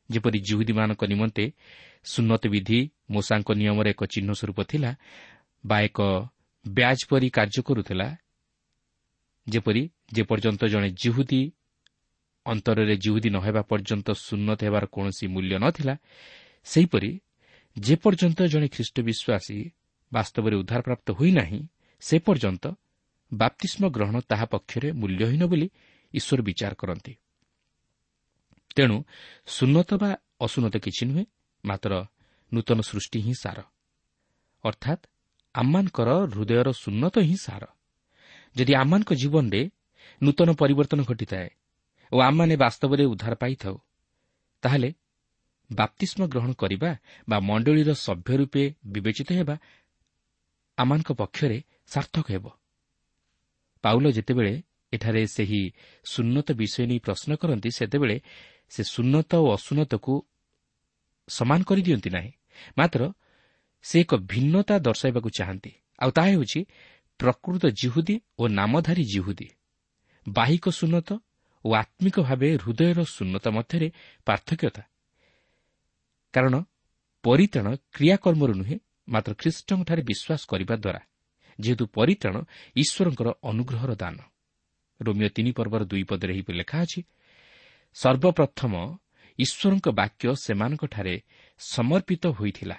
ଯେପରି 0.09 0.39
ଜୁହୁଦୀମାନଙ୍କ 0.47 1.01
ନିମନ୍ତେ 1.03 1.45
ସୁନ୍ନତ 2.05 2.43
ବିଧି 2.47 2.79
ମୂଷାଙ୍କ 3.11 3.49
ନିୟମର 3.59 3.87
ଏକ 3.93 4.01
ଚିହ୍ନ 4.13 4.29
ସ୍ୱରୂପ 4.39 4.59
ଥିଲା 4.71 4.91
ବା 5.63 5.77
ଏକ 5.87 5.99
ବ୍ୟାଜ୍ 6.65 7.03
ପରି 7.09 7.27
କାର୍ଯ୍ୟ 7.29 7.61
କରୁଥିଲା 7.67 8.07
ଯେପରି 9.47 9.83
ଯେପର୍ଯ୍ୟନ୍ତ 10.13 10.61
ଜଣେ 10.67 10.89
ଜିହୁଦୀ 11.01 11.41
ଅନ୍ତରରେ 12.45 12.95
ଜିହୁଦୀ 12.97 13.29
ନ 13.29 13.37
ହେବା 13.37 13.61
ପର୍ଯ୍ୟନ୍ତ 13.61 14.07
ସୁନ୍ନତ 14.17 14.59
ହେବାର 14.63 14.85
କୌଣସି 14.85 15.25
ମୂଲ୍ୟ 15.27 15.55
ନ 15.59 15.65
ଥିଲା 15.71 15.95
ସେହିପରି 16.65 17.11
ଯେପର୍ଯ୍ୟନ୍ତ 17.77 18.39
ଜଣେ 18.47 18.67
ଖ୍ରୀଷ୍ଟ 18.67 18.97
ବିଶ୍ୱାସୀ 19.07 19.59
ବାସ୍ତବରେ 20.11 20.55
ଉଦ୍ଧାରପ୍ରାପ୍ତ 20.55 21.07
ହୋଇନାହିଁ 21.19 21.61
ସେ 22.01 22.15
ପର୍ଯ୍ୟନ୍ତ 22.19 22.65
ବାପ୍ତିଷ୍ମ 23.31 23.83
ଗ୍ରହଣ 23.89 24.15
ତାହା 24.21 24.45
ପକ୍ଷରେ 24.45 24.89
ମୂଲ୍ୟହୀନ 24.91 25.43
ବୋଲି 25.45 25.67
ଈଶ୍ୱର 26.13 26.39
ବିଚାର 26.41 26.73
କରନ୍ତି। 26.73 27.13
ତେଣୁ 28.75 28.97
ସୁନ୍ନତ 29.47 29.89
ବା 29.97 30.09
ଅସୁନ୍ନତ 30.45 30.75
କିଛି 30.77 31.03
ନୁହେଁ 31.05 31.25
ମାତ୍ର 31.63 31.91
ନୂତନ 32.51 32.79
ସୃଷ୍ଟି 32.81 33.19
ହିଁ 33.19 33.33
ସାର। 33.33 33.57
ଅର୍ଥାତ୍ 34.63 35.03
ଆମମାନଙ୍କର 35.55 36.09
ହୃଦୟର 36.33 36.67
ସୁନ୍ନତ 36.73 37.15
ହିଁ 37.19 37.37
ସାର। 37.37 37.63
ଯଦି 38.57 38.73
ଆମମାନଙ୍କ 38.73 39.11
ଜୀବନରେ 39.13 39.61
ନୂତନ 40.21 40.49
ପରିବର୍ତ୍ତନ 40.61 40.99
ଘଟିଥାଏ 41.03 41.49
ଓ 42.11 42.17
ଆମମାନେ 42.19 42.55
ବାସ୍ତବରେ 42.55 43.03
ଉଦ୍ଧାର 43.05 43.33
ପାଇଥାଉ 43.35 43.75
ତାହେଲେ 44.63 44.89
ବାପ୍ତିଷ୍ମ 45.69 46.21
ଗ୍ରହଣ 46.27 46.51
କରିବା 46.53 46.91
ବା 47.29 47.37
ମଣ୍ଡଳୀର 47.39 47.89
ସଭ୍ୟ 48.05 48.33
ରୂପେ 48.37 48.63
ବିବେଚିତ 48.85 49.29
ହେବା 49.31 49.55
ଆମମାନଙ୍କ 50.77 51.09
ପକ୍ଷରେ 51.11 51.57
ସାର୍ଥକ 51.87 52.25
ହେବ। 52.31 52.45
ପାଉଲ 53.83 54.05
ଯେତେବେଳେ 54.11 54.53
ଏଠାରେ 54.93 55.21
ସେହି 55.27 55.61
ସୁନ୍ନତ 56.05 56.47
ବିଷୟ 56.51 56.83
ନେଇ 56.89 56.99
ପ୍ରଶ୍ନ 56.99 57.29
କରନ୍ତି 57.35 57.69
ସେତେବେଳେ 57.77 58.17
ସେ 58.69 58.81
ସୁନ୍ନତ 58.93 59.31
ଓ 59.43 59.47
ଅସୁନ୍ନତକୁ 59.57 60.13
ସମାନ 61.27 61.59
କରିଦିଅନ୍ତି 61.63 62.09
ନାହିଁ। 62.09 62.31
ମାତ୍ର 62.77 63.01
ସେ 63.85 63.95
ଏକ 64.01 64.11
ଭିନ୍ନତା 64.31 64.75
ଦର୍ଶାଇବାକୁ 64.79 65.29
ଚାହାନ୍ତି। 65.37 65.71
ଆଉ 65.99 66.09
ତାହା 66.11 66.29
ହେଉଛି 66.33 66.59
ପ୍ରକୃତ 67.19 67.63
ଜିହୁଦୀ 67.81 68.15
ଓ 68.39 68.43
ନାମଧାରୀ 68.47 69.03
ଜିହୁଦୀ। 69.03 69.47
ବାହିକ 70.25 70.65
ସୁନ୍ନତ 70.69 71.09
ଓ 71.65 71.69
ଆତ୍ମିକ 71.73 72.15
ଭାବେ 72.19 72.49
ହୃଦୟର 72.63 72.99
ସୁନ୍ନତା 73.15 73.49
ମଧ୍ୟରେ 73.51 73.87
ପାର୍ଥକ୍ୟତା। 74.27 74.83
କାରଣ 76.33 76.55
ପରିତ୍ରାଣ 77.23 77.67
କ୍ରିୟାକର୍ମରୁ 77.95 78.53
ନୁହେଁ 78.61 78.77
ମାତ୍ର 79.13 79.31
ଖ୍ରୀଷ୍ଟଙ୍କଠାରେ 79.41 80.01
ବିଶ୍ୱାସ 80.09 80.41
କରିବା 80.51 80.75
ଦ୍ୱାରା 80.75 81.01
ଯେହେତୁ 81.59 81.83
ପରିତ୍ରାଣ 81.97 82.35
ଈଶ୍ୱରଙ୍କର 82.75 83.27
ଅନୁଗ୍ରହର 83.49 83.91
ଦାନ। 83.95 84.17
ରୋମିଓ 84.99 85.29
ତିନି 85.29 85.51
ପର୍ବର 85.51 85.81
ଦୁଇ 85.91 86.03
ପଦରେ 86.09 86.31
ଏହିପରି 86.33 86.57
ଲେଖା 86.57 86.77
ଅଛି 86.81 86.99
ସର୍ବପ୍ରଥମ 87.95 88.73
ଈଶ୍ୱରଙ୍କ 89.39 89.87
ବାକ୍ୟ 89.99 90.25
ସେମାନଙ୍କଠାରେ 90.45 91.15
ସମର୍ପିତ 91.59 92.23
ହୋଇଥିଲା। 92.37 92.77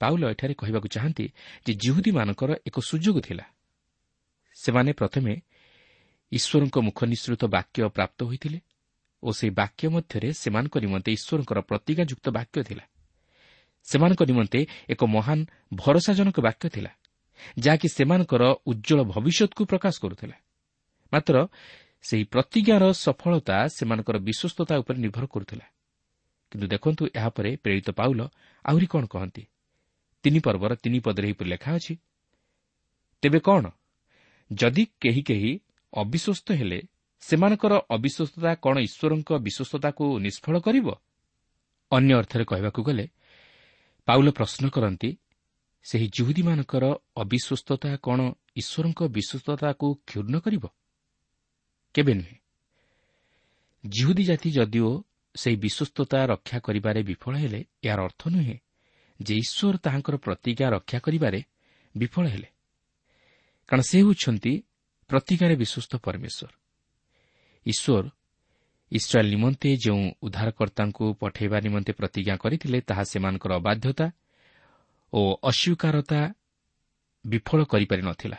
ପାଉଲ 0.00 0.22
ଏଠାରେ 0.32 0.54
କହିବାକୁ 0.60 0.88
ଚାହାନ୍ତି 0.88 1.26
ଯେ 1.66 1.72
ଜିହୁଦୀମାନଙ୍କର 1.82 2.50
ଏକ 2.68 2.76
ସୁଯୋଗ 2.80 3.16
ଥିଲା। 3.20 3.44
ସେମାନେ 4.56 4.90
ପ୍ରଥମେ 4.92 5.32
ଈଶ୍ୱରଙ୍କ 6.32 6.76
ମୁଖ 6.86 6.98
ନିଃସୃତ 7.04 7.42
ବାକ୍ୟ 7.46 7.78
ପ୍ରାପ୍ତ 7.88 8.18
ହୋଇଥିଲେ 8.28 8.58
ଓ 9.22 9.28
ସେହି 9.32 9.52
ବାକ୍ୟ 9.60 9.84
ମଧ୍ୟରେ 9.94 10.28
ସେମାନଙ୍କ 10.42 10.74
ନିମନ୍ତେ 10.84 11.10
ଈଶ୍ୱରଙ୍କର 11.18 11.58
ପ୍ରତିଜ୍ଞାଯୁକ୍ତ 11.70 12.26
ବାକ୍ୟ 12.38 12.58
ଥିଲା। 12.68 12.84
ସେମାନଙ୍କ 13.86 14.20
ନିମନ୍ତେ 14.22 14.60
ଏକ 14.92 15.00
ମହାନ 15.06 15.38
ଭରସାଜନକ 15.74 16.36
ବାକ୍ୟ 16.40 16.64
ଥିଲା 16.74 16.90
ଯାହାକି 17.58 17.88
ସେମାନଙ୍କର 17.88 18.42
ଉଜ୍ଜଳ 18.66 19.00
ଭବିଷ୍ୟତକୁ 19.12 19.62
ପ୍ରକାଶ 19.64 19.94
କରୁଥିଲା। 20.02 20.36
ମାତ୍ର 21.12 21.36
ସେହି 22.04 22.24
ପ୍ରତିଜ୍ଞାର 22.32 22.84
ସଫଳତା 23.04 23.56
ସେମାନଙ୍କର 23.76 24.16
ବିଶ୍ୱସ୍ତତା 24.18 24.74
ଉପରେ 24.82 24.98
ନିର୍ଭର 24.98 25.24
କରୁଥିଲା। 25.26 25.66
କିନ୍ତୁ 26.52 26.66
ଦେଖନ୍ତୁ 26.66 27.02
ଏହାପରେ 27.18 27.50
ପ୍ରେରିତ 27.62 27.88
ପାଉଲ 27.90 28.20
ଆହୁରି 28.64 28.86
କ'ଣ 28.86 29.04
କହନ୍ତି। 29.06 29.42
ତିନି 30.26 30.40
ପର୍ବର 30.40 30.74
ତିନି 30.74 30.98
ପଦରେ 31.00 31.26
ଏହିପରି 31.28 31.48
ଲେଖା 31.50 31.70
ଅଛି 31.74 31.94
ତେବେ 33.22 33.40
କ'ଣ? 33.40 33.64
ଯଦି 34.52 34.84
କେହି 35.00 35.22
କେହି 35.22 35.60
ଅବିଶ୍ୱସ୍ତ 35.92 36.48
ହେଲେ 36.52 36.80
ସେମାନଙ୍କର 37.20 37.72
ଅବିଶ୍ୱସ୍ତତା 37.90 38.54
କ'ଣ 38.54 38.76
ଈଶ୍ୱରଙ୍କ 38.78 39.30
ବିଶ୍ୱସ୍ତତାକୁ 39.38 40.04
ନିଷ୍ଫଳ 40.18 40.56
କରିବ? 40.60 40.88
ଅନ୍ୟ 41.92 42.12
ଅର୍ଥରେ 42.14 42.44
କହିବାକୁ 42.44 42.80
ଗଲେ 42.82 43.06
ପାଉଲ 44.08 44.30
ପ୍ରଶ୍ନ 44.30 44.68
କରନ୍ତି 44.68 45.10
ସେହି 45.84 46.06
ଜୁହୁଦୀମାନଙ୍କର 46.08 46.84
ଅବିଶ୍ୱସ୍ତତା 47.16 47.90
କ'ଣ 47.96 48.20
ଈଶ୍ୱରଙ୍କ 48.56 49.00
ବିଶ୍ୱସ୍ତତାକୁ 49.08 49.86
କ୍ଷୁର୍ଣ୍ଣ 50.06 50.36
କରିବ? 50.38 50.64
କେବେ 51.94 52.14
ନୁହେଁ। 52.14 52.36
ଜିହୁଦୀ 53.84 54.24
ଜାତି 54.24 54.48
ଯଦିଓ 54.50 54.90
ସେହି 55.34 55.56
ବିଶ୍ୱସ୍ତତା 55.56 56.18
ରକ୍ଷା 56.26 56.58
କରିବାରେ 56.58 57.00
ବିଫଳ 57.02 57.34
ହେଲେ 57.36 57.60
ଏହାର 57.84 58.00
ଅର୍ଥ 58.00 58.22
ନୁହେଁ 58.28 58.56
ଯେ 59.20 59.34
ଈଶ୍ୱର 59.34 59.76
ତାହାଙ୍କର 59.76 60.16
ପ୍ରତିଜ୍ଞା 60.16 60.66
ରକ୍ଷା 60.70 60.98
କରିବାରେ 60.98 61.40
ବିଫଳ 61.96 62.24
ହେଲେ। 62.28 62.48
କାରଣ 63.68 63.82
ସେ 63.82 63.96
ହେଉଛନ୍ତି 63.98 64.52
ପ୍ରତିଜ୍ଞାରେ 65.10 65.54
ବିଶ୍ୱସ୍ତ 65.56 65.92
ପରମେଶ୍ୱର। 65.96 66.50
ଈଶ୍ୱର 67.66 68.04
ଇସ୍ରାଏଲ୍ 68.92 69.30
ନିମନ୍ତେ 69.30 69.70
ଯେଉଁ 69.76 70.02
ଉଦ୍ଧାରକର୍ତ୍ତାଙ୍କୁ 70.22 71.04
ପଠାଇବା 71.14 71.58
ନିମନ୍ତେ 71.60 71.92
ପ୍ରତିଜ୍ଞା 71.92 72.34
କରିଥିଲେ 72.36 72.78
ତାହା 72.80 73.02
ସେମାନଙ୍କର 73.02 73.52
ଅବାଧ୍ୟତା 73.52 74.06
ଓ 75.12 75.20
ଅସ୍ୱୀକାରତା 75.42 76.20
ବିଫଳ 77.26 77.58
କରିପାରି 77.64 78.02
ନ 78.02 78.10
ଥିଲା 78.12 78.38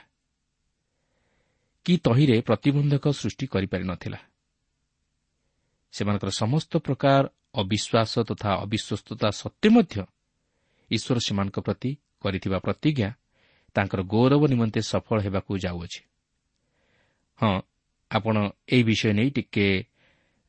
କି 1.86 1.93
ତହିଁରେ 1.98 2.36
ପ୍ରତିବନ୍ଧକ 2.41 3.05
ସୃଷ୍ଟି 3.12 3.46
କରିପାରି 3.48 3.84
ନ 3.84 3.93
ଥିଲା 3.96 4.19
ସେମାନଙ୍କର 5.91 6.31
ସମସ୍ତ 6.41 6.72
ପ୍ରକାର 6.77 7.24
ଅବିଶ୍ୱାସ 7.62 8.13
ତଥା 8.29 8.51
ଅବିଶ୍ୱସ୍ତତା 8.63 9.27
ସତ୍ତ୍ୱେ 9.31 9.69
ମଧ୍ୟ 9.69 9.96
ଈଶ୍ୱର 10.91 11.20
ସେମାନଙ୍କ 11.20 11.60
ପ୍ରତି 11.60 11.98
କରିଥିବା 12.22 12.60
ପ୍ରତିଜ୍ଞା 12.60 13.10
ତାଙ୍କର 13.75 14.01
ଗୌରବ 14.01 14.48
ନିମନ୍ତେ 14.48 14.82
ସଫଳ 14.82 15.17
ହେବାକୁ 15.22 15.58
ଯାଉଅଛି। 15.58 16.01
ହଁ 17.41 17.62
ଆପଣ 18.12 18.36
ଏହି 18.70 18.84
ବିଷୟ 18.84 19.13
ନେଇ 19.13 19.29
ଟିକେ 19.29 19.86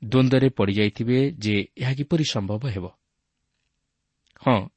ଦ୍ୱନ୍ଦ୍ୱରେ 0.04 0.49
ପଡ଼ିଯାଇଥିବେ 0.49 1.18
ଯେ 1.38 1.54
ଏହା 1.78 1.92
କିପରି 1.95 2.25
ସମ୍ଭବ 2.25 2.62
ହେବ। 2.68 2.87
ହଁ 4.47 4.68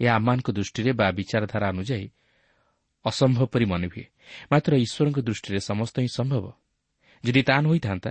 ଏହା 0.00 0.14
ଆମମାନଙ୍କ 0.14 0.48
ଦୃଷ୍ଟିରେ 0.50 0.92
ବା 0.92 1.06
ବିଚାରଧାରା 1.10 1.68
ଅନୁଯାୟୀ 1.68 2.08
ଅସମ୍ଭବ 3.04 3.44
ପରି 3.46 3.64
ମନେ 3.64 3.86
ହୁଏ। 3.86 4.04
ମାତ୍ର 4.52 4.72
ଈଶ୍ୱରଙ୍କ 4.76 5.18
ଦୃଷ୍ଟିରେ 5.18 5.60
ସମସ୍ତ 5.60 5.96
ହିଁ 6.00 6.08
ସମ୍ଭବ। 6.08 6.44
ଯଦି 7.24 7.42
ତାହା 7.42 7.60
ନ 7.60 7.66
ହୋଇଥାନ୍ତା 7.66 8.10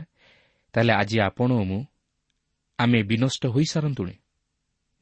ତାହେଲେ 0.73 0.93
ଆଜି 0.93 1.17
ଆପଣ 1.19 1.49
ଓ 1.51 1.63
ମୁଁ 1.63 1.85
ଆମେ 2.79 3.03
ବିନଷ୍ଟ 3.03 3.45
ହୋଇସାରନ୍ତୁଣି। 3.45 4.15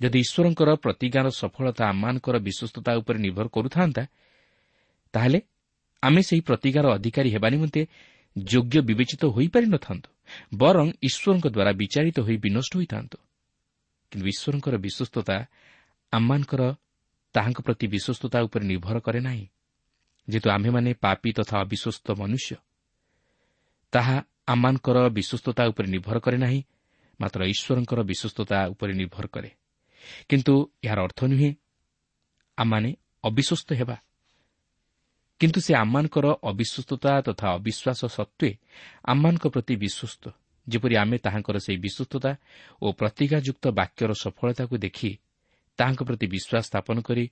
ଯଦି 0.01 0.19
ଈଶ୍ୱରଙ୍କର 0.19 0.69
ପ୍ରତିଜ୍ଞାର 0.75 1.27
ସଫଳତା 1.41 1.83
ଆମମାନଙ୍କର 1.91 2.35
ବିଶ୍ୱସ୍ତତା 2.47 2.91
ଉପରେ 2.99 3.17
ନିର୍ଭର 3.19 3.47
କରୁଥାନ୍ତା 3.47 4.03
ତାହେଲେ 5.13 5.39
ଆମେ 6.03 6.21
ସେହି 6.27 6.41
ପ୍ରତିଜ୍ଞାର 6.41 6.85
ଅଧିକାରୀ 6.97 7.29
ହେବା 7.35 7.47
ନିମନ୍ତେ 7.49 7.81
ଯୋଗ୍ୟ 8.35 8.77
ବିବେଚିତ 8.89 9.23
ହୋଇପାରିନଥାନ୍ତୁ 9.35 10.09
ବରଂ 10.61 10.87
ଈଶ୍ୱରଙ୍କ 11.07 11.45
ଦ୍ୱାରା 11.55 11.71
ବିଚାରିତ 11.81 12.17
ହୋଇ 12.25 12.37
ବିନଷ୍ଟ 12.45 12.71
ହୋଇଥାନ୍ତୁ। 12.77 13.17
କିନ୍ତୁ 14.11 14.25
ଈଶ୍ୱରଙ୍କର 14.33 14.75
ବିଶ୍ୱସ୍ତତା 14.85 15.35
ଆମମାନଙ୍କର 16.13 16.61
ତାହାଙ୍କ 17.35 17.59
ପ୍ରତି 17.65 17.85
ବିଶ୍ୱସ୍ତତା 17.87 18.37
ଉପରେ 18.47 18.63
ନିର୍ଭର 18.71 18.97
କରେ 19.05 19.19
ନାହିଁ। 19.27 19.45
ଯେହେତୁ 20.27 20.47
ଆମ୍ଭେମାନେ 20.49 20.91
ପାପି 21.03 21.29
ତଥା 21.37 21.55
ଅବିଶ୍ୱସ୍ତ 21.65 22.07
ମନୁଷ୍ୟ 22.21 22.55
ତାହା 23.93 24.17
ଆମମାନଙ୍କର 24.53 24.97
ବିଶ୍ୱସ୍ତତା 25.17 25.63
ଉପରେ 25.71 25.87
ନିର୍ଭର 25.95 26.17
କରେ 26.25 26.37
ନାହିଁ 26.37 26.61
ମାତ୍ର 27.19 27.39
ଈଶ୍ୱରଙ୍କର 27.53 27.99
ବିଶ୍ୱସ୍ତତା 28.09 28.57
ଉପରେ 28.73 28.93
ନିର୍ଭର 28.93 29.25
କରେ। 29.27 29.49
କିନ୍ତୁ 30.29 30.53
ଏହାର 30.83 30.99
ଅର୍ଥ 31.01 31.19
ନୁହେଁ 31.25 31.51
ଆମମାନେ 32.57 32.89
ଅବିଶ୍ୱସ୍ତ 33.23 33.69
ହେବା 33.73 33.97
କିନ୍ତୁ 35.41 35.59
ସେ 35.61 35.71
ଆମମାନଙ୍କର 35.75 36.25
ଅବିଶ୍ୱସ୍ତତା 36.41 37.11
ତଥା 37.27 37.47
ଅବିଶ୍ୱାସ 37.57 38.01
ସତ୍ତ୍ୱେ 38.07 38.49
ଆମମାନଙ୍କ 39.05 39.45
ପ୍ରତି 39.47 39.75
ବିଶ୍ୱସ୍ତ 39.75 40.23
ଯେପରି 40.67 40.95
ଆମେ 40.95 41.17
ତାହାଙ୍କର 41.17 41.57
ସେହି 41.59 41.77
ବିଶ୍ୱସ୍ତତା 41.77 42.31
ଓ 42.81 42.87
ପ୍ରତିଜ୍ଞାଯୁକ୍ତ 42.91 43.63
ବାକ୍ୟର 43.71 44.11
ସଫଳତାକୁ 44.23 44.75
ଦେଖି 44.77 45.11
ତାହାଙ୍କ 45.79 46.01
ପ୍ରତି 46.03 46.25
ବିଶ୍ୱାସ 46.27 46.63
ସ୍ଥାପନ 46.63 46.97
କରି 47.01 47.25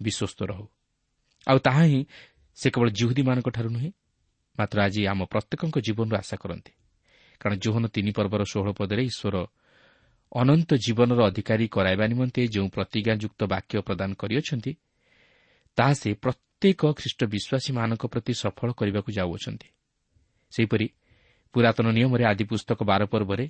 ବିଶ୍ୱସ୍ତ 0.00 0.40
ରହୁ 0.50 0.64
ଆଉ 1.46 1.58
ତାହା 1.58 1.82
ହିଁ 1.82 2.00
ସେ 2.58 2.68
କେବଳ 2.70 2.88
ଜିହୁଦୀମାନଙ୍କଠାରୁ 2.90 3.68
ନୁହେଁ 3.70 3.90
ମାତ୍ର 4.58 4.76
ଆଜି 4.82 5.02
ଆମ 5.06 5.20
ପ୍ରତ୍ୟେକଙ୍କ 5.24 5.76
ଜୀବନରୁ 5.80 6.14
ଆଶା 6.16 6.36
କରନ୍ତି 6.36 6.72
କାରଣ 7.40 7.54
ଜୋହନ 7.56 7.84
ତିନି 7.88 8.12
ପର୍ବର 8.12 8.42
ଷୋହଳ 8.44 8.70
ପଦରେ 8.72 9.02
ଈଶ୍ୱର 9.02 9.36
ଅନନ୍ତ 10.32 10.70
ଜୀବନର 10.74 11.20
ଅଧିକାରୀ 11.26 11.66
କରାଇବା 11.68 12.04
ନିମନ୍ତେ 12.06 12.42
ଯେଉଁ 12.54 12.68
ପ୍ରତିଜ୍ଞାଯୁକ୍ତ 12.68 13.40
ବାକ୍ୟ 13.52 13.74
ପ୍ରଦାନ 13.82 14.10
କରିଅଛନ୍ତି 14.14 14.72
ତାହା 15.78 15.92
ସେ 15.92 16.10
ପ୍ରତ୍ୟେକ 16.22 16.82
ଖ୍ରୀଷ୍ଟ 16.98 17.20
ବିଶ୍ୱାସୀମାନଙ୍କ 17.34 18.02
ପ୍ରତି 18.12 18.32
ସଫଳ 18.42 18.68
କରିବାକୁ 18.72 19.10
ଯାଉଅଛନ୍ତି। 19.18 19.68
ସେହିପରି 20.52 20.86
ପୁରାତନ 21.54 21.86
ନିୟମରେ 21.96 22.24
ଆଦି 22.30 22.44
ପୁସ୍ତକ 22.50 22.78
ବାର 22.90 23.02
ପର୍ବରେ 23.12 23.46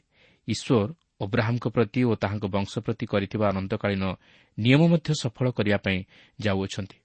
ଈଶ୍ୱର 0.48 0.88
ଓବ୍ରାହମ୍ଙ୍କ 1.20 1.66
ପ୍ରତି 1.68 2.00
ଓ 2.04 2.12
ତାହାଙ୍କ 2.16 2.44
ବଂଶ 2.56 2.72
ପ୍ରତି 2.80 3.04
କରିଥିବା 3.12 3.46
ଅନନ୍ତକାଳୀନ 3.52 4.04
ନିୟମ 4.58 4.82
ମଧ୍ୟ 4.92 5.08
ସଫଳ 5.22 5.46
କରିବା 5.56 5.78
ପାଇଁ 5.84 5.98
ଯାଉଅଛନ୍ତି। 6.40 6.98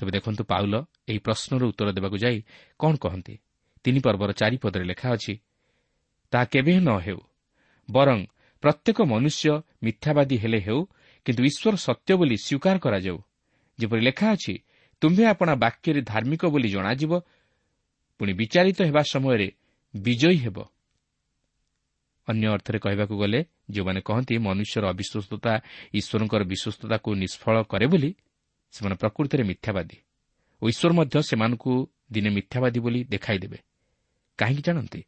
ତେବେ 0.00 0.10
ଦେଖନ୍ତୁ 0.10 0.42
ପାଉଲ 0.44 0.74
ଏହି 1.10 1.20
ପ୍ରଶ୍ନର 1.26 1.62
ଉତ୍ତର 1.70 1.88
ଦେବାକୁ 1.96 2.16
ଯାଇ 2.24 2.38
କ'ଣ 2.80 2.94
କହନ୍ତି? 3.04 3.34
ତିନି 3.84 4.00
ପର୍ବର 4.00 4.30
ଚାରିପଦରେ 4.32 4.84
ଲେଖା 4.90 5.08
ଅଛି 5.14 5.34
ତାହା 6.32 6.44
କେବେ 6.52 6.72
ନ 6.80 6.90
ହେଉ 6.98 7.20
ବରଂ 7.88 8.18
ପ୍ରତ୍ୟେକ 8.62 8.98
ମନୁଷ୍ୟ 9.02 9.50
ମିଥ୍ୟାବାଦୀ 9.82 10.36
ହେଲେ 10.38 10.60
ହେଉ 10.60 10.80
କିନ୍ତୁ 11.26 11.42
ଈଶ୍ୱର 11.44 11.74
ସତ୍ୟ 11.76 12.12
ବୋଲି 12.14 12.36
ସ୍ୱୀକାର 12.36 12.76
କରାଯାଉ। 12.78 13.18
ଯେପରି 13.78 14.00
ଲେଖା 14.00 14.26
ଅଛି 14.32 14.54
ତୁମ୍ଭେ 15.02 15.24
ଆପଣା 15.26 15.54
ବାକ୍ୟରେ 15.54 16.00
ଧାର୍ମିକ 16.02 16.42
ବୋଲି 16.46 16.68
ଜଣାଯିବ 16.68 17.12
ପୁଣି 18.18 18.32
ବିଚାରିତ 18.32 18.78
ହେବା 18.82 19.02
ସମୟରେ 19.12 19.48
ବିଜୟୀ 19.94 20.36
ହେବ। 20.44 20.58
ଅନ୍ୟ 22.28 22.46
ଅର୍ଥରେ 22.48 22.78
କହିବାକୁ 22.78 23.14
ଗଲେ 23.18 23.40
ଯେଉଁମାନେ 23.70 24.00
କହନ୍ତି 24.00 24.34
ମନୁଷ୍ୟର 24.38 24.84
ଅବିଶ୍ୱସ୍ତତା 24.88 25.52
ଈଶ୍ୱରଙ୍କର 25.94 26.42
ବିଶ୍ୱସ୍ତତାକୁ 26.44 27.08
ନିଷ୍ଫଳ 27.14 27.56
କରେ 27.62 27.86
ବୋଲି 27.86 28.10
ସେମାନେ 28.72 28.94
ପ୍ରକୃତିରେ 28.94 29.42
ମିଥ୍ୟାବାଦୀ। 29.42 29.98
ଓ 30.62 30.64
ଈଶ୍ୱର 30.68 30.92
ମଧ୍ୟ 30.92 31.16
ସେମାନଙ୍କୁ 31.22 31.72
ଦିନେ 32.12 32.30
ମିଥ୍ୟାବାଦୀ 32.30 32.78
ବୋଲି 32.80 33.00
ଦେଖାଇଦେବେ। 33.04 33.58
କାହିଁକି 34.38 34.62
ଜାଣନ୍ତି? 34.62 35.00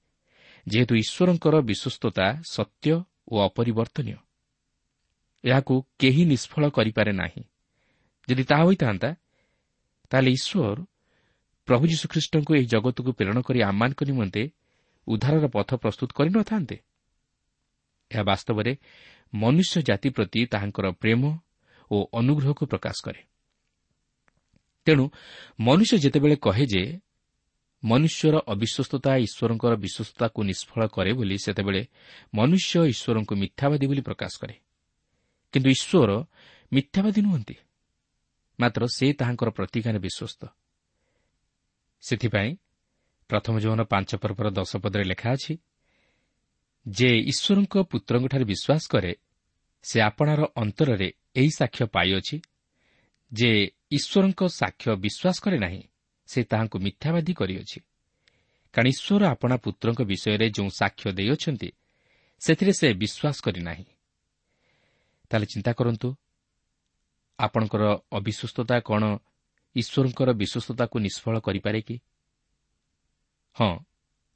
ଯେହେତୁ 0.68 0.94
ଈଶ୍ୱରଙ୍କର 0.94 1.54
ବିଶ୍ୱସ୍ତତା 1.60 2.26
ସତ୍ୟ 2.50 3.04
ଓ 3.32 3.34
ଅପରିବର୍ତ୍ତନୀୟ। 3.40 4.16
ଏହାକୁ 5.44 5.74
କେହି 5.98 6.22
ନିଷ୍ଫଳ 6.24 6.64
କରିପାରେ 6.70 7.12
ନାହିଁ। 7.12 7.42
ଯଦି 8.28 8.44
ତାହା 8.44 8.62
ହୋଇଥାନ୍ତା 8.64 9.10
ତାହେଲେ 10.10 10.30
ଈଶ୍ୱର 10.30 10.78
ପ୍ରଭୁ 11.68 11.84
ଯୀଶୁଖ୍ରୀଷ୍ଟଙ୍କୁ 11.86 12.52
ଏହି 12.54 12.66
ଜଗତକୁ 12.66 13.10
ପ୍ରେରଣ 13.12 13.38
କରି 13.40 13.58
ଆମମାନଙ୍କ 13.62 14.00
ନିମନ୍ତେ 14.04 14.42
ଉଦ୍ଧାରର 15.06 15.46
ପଥ 15.48 15.70
ପ୍ରସ୍ତୁତ 15.74 16.10
କରିନଥାନ୍ତେ 16.18 16.76
ଏହା 18.10 18.22
ବାସ୍ତବରେ 18.22 18.72
ମନୁଷ୍ୟ 19.34 19.76
ଜାତି 19.82 20.08
ପ୍ରତି 20.16 20.40
ତାହାଙ୍କର 20.46 20.86
ପ୍ରେମ 21.02 21.22
ଓ 21.90 21.96
ଅନୁଗ୍ରହକୁ 22.12 22.64
ପ୍ରକାଶ 22.66 22.96
କରେ। 23.04 23.20
ତେଣୁ 24.86 25.04
ମନୁଷ୍ୟ 25.60 25.94
ଯେତେବେଳେ 25.98 26.36
କହେ 26.36 26.64
ଯେ 26.66 26.82
ମନୁଷ୍ୟର 27.84 28.34
ଅବିଶ୍ୱସ୍ତତା 28.46 29.10
ଈଶ୍ୱରଙ୍କର 29.16 29.74
ବିଶ୍ୱସ୍ତତାକୁ 29.76 30.38
ନିଷ୍ଫଳ 30.42 30.82
କରେ 30.86 31.12
ବୋଲି 31.12 31.36
ସେତେବେଳେ 31.44 31.82
ମନୁଷ୍ୟ 32.34 32.74
ଈଶ୍ୱରଙ୍କୁ 32.92 33.34
ମିଥ୍ୟାବାଦୀ 33.42 33.86
ବୋଲି 33.86 34.02
ପ୍ରକାଶ 34.08 34.32
କରେ। 34.40 34.54
କିନ୍ତୁ 35.54 35.68
ଈଶ୍ୱର 35.70 36.10
ମିଥ୍ୟାବାଦୀ 36.72 37.20
ନୁହନ୍ତି। 37.22 37.56
ମାତ୍ର 38.58 38.82
ସେ 38.86 39.06
ତାହାଙ୍କର 39.12 39.48
ପ୍ରତିଜ୍ଞାରେ 39.50 39.98
ବିଶ୍ୱସ୍ତ। 39.98 40.42
ସେଥିପାଇଁ 42.02 42.50
ପ୍ରଥମ 43.30 43.54
ଜୀବନ 43.58 43.80
ପାଞ୍ଚ 43.84 44.10
ପର୍ବର 44.16 44.46
ଦଶ 44.50 44.72
ପଦରେ 44.76 45.04
ଲେଖା 45.04 45.28
ଅଛି 45.32 45.54
ଯେ 46.86 47.10
ଈଶ୍ୱରଙ୍କ 47.32 47.74
ପୁତ୍ରଙ୍କଠାରେ 47.90 48.44
ବିଶ୍ୱାସ 48.44 48.82
କରେ 48.92 49.12
ସେ 49.84 49.96
ଆପଣାର 50.00 50.40
ଅନ୍ତରରେ 50.56 51.08
ଏହି 51.36 51.50
ସାକ୍ଷ୍ୟ 51.50 51.84
ପାଇଅଛି 51.86 52.36
ଯେ 53.32 53.50
ଈଶ୍ୱରଙ୍କ 53.90 54.40
ସାକ୍ଷ୍ୟ 54.60 54.90
ବିଶ୍ୱାସ 55.04 55.36
କରେ 55.44 55.58
ନାହିଁ 55.58 55.82
ସେ 56.28 56.40
ତାହାଙ୍କୁ 56.50 56.76
ମିଥ୍ୟାବାଦୀ 56.86 57.32
କରିଅଛି। 57.40 57.78
କାରଣ 58.74 58.86
ଈଶ୍ୱର 58.94 59.22
ଆପଣା 59.34 59.56
ପୁତ୍ରଙ୍କ 59.64 60.00
ବିଷୟରେ 60.10 60.46
ଯେଉଁ 60.56 60.70
ସାକ୍ଷ୍ୟ 60.80 61.08
ଦେଇଅଛନ୍ତି 61.18 61.68
ସେଥିରେ 62.42 62.72
ସେ 62.80 62.86
ବିଶ୍ୱାସ 63.02 63.36
କରିନାହିଁ 63.46 63.86
ତାହେଲେ 65.30 65.46
ଚିନ୍ତା 65.52 65.72
କରନ୍ତୁ 65.78 66.08
ଆପଣଙ୍କର 67.38 67.82
ଅବିଶ୍ୱସ୍ତତା 68.18 68.76
କ'ଣ 68.88 69.02
ଈଶ୍ୱରଙ୍କର 69.76 70.28
ବିଶ୍ୱସ୍ତତାକୁ 70.40 70.96
ନିଷ୍ଫଳ 71.06 71.34
କରିପାରେ 71.46 71.80
କି? 71.86 71.96
ହଁ 73.56 73.72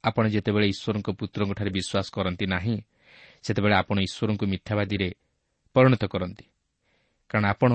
ଆପଣ 0.03 0.23
ଯେତେବେଳେ 0.33 0.67
ଈଶ୍ୱରଙ୍କ 0.73 1.09
ପୁତ୍ରଙ୍କଠାରେ 1.19 1.71
ବିଶ୍ୱାସ 1.77 2.07
କରନ୍ତି 2.15 2.45
ନାହିଁ 2.55 2.77
ସେତେବେଳେ 3.43 3.75
ଆପଣ 3.81 3.97
ଈଶ୍ୱରଙ୍କୁ 4.07 4.45
ମିଥ୍ୟାବାଦୀରେ 4.53 5.09
ପରିଣତ 5.75 6.03
କରନ୍ତି। 6.05 6.45
କାରଣ 7.29 7.45
ଆପଣ 7.53 7.71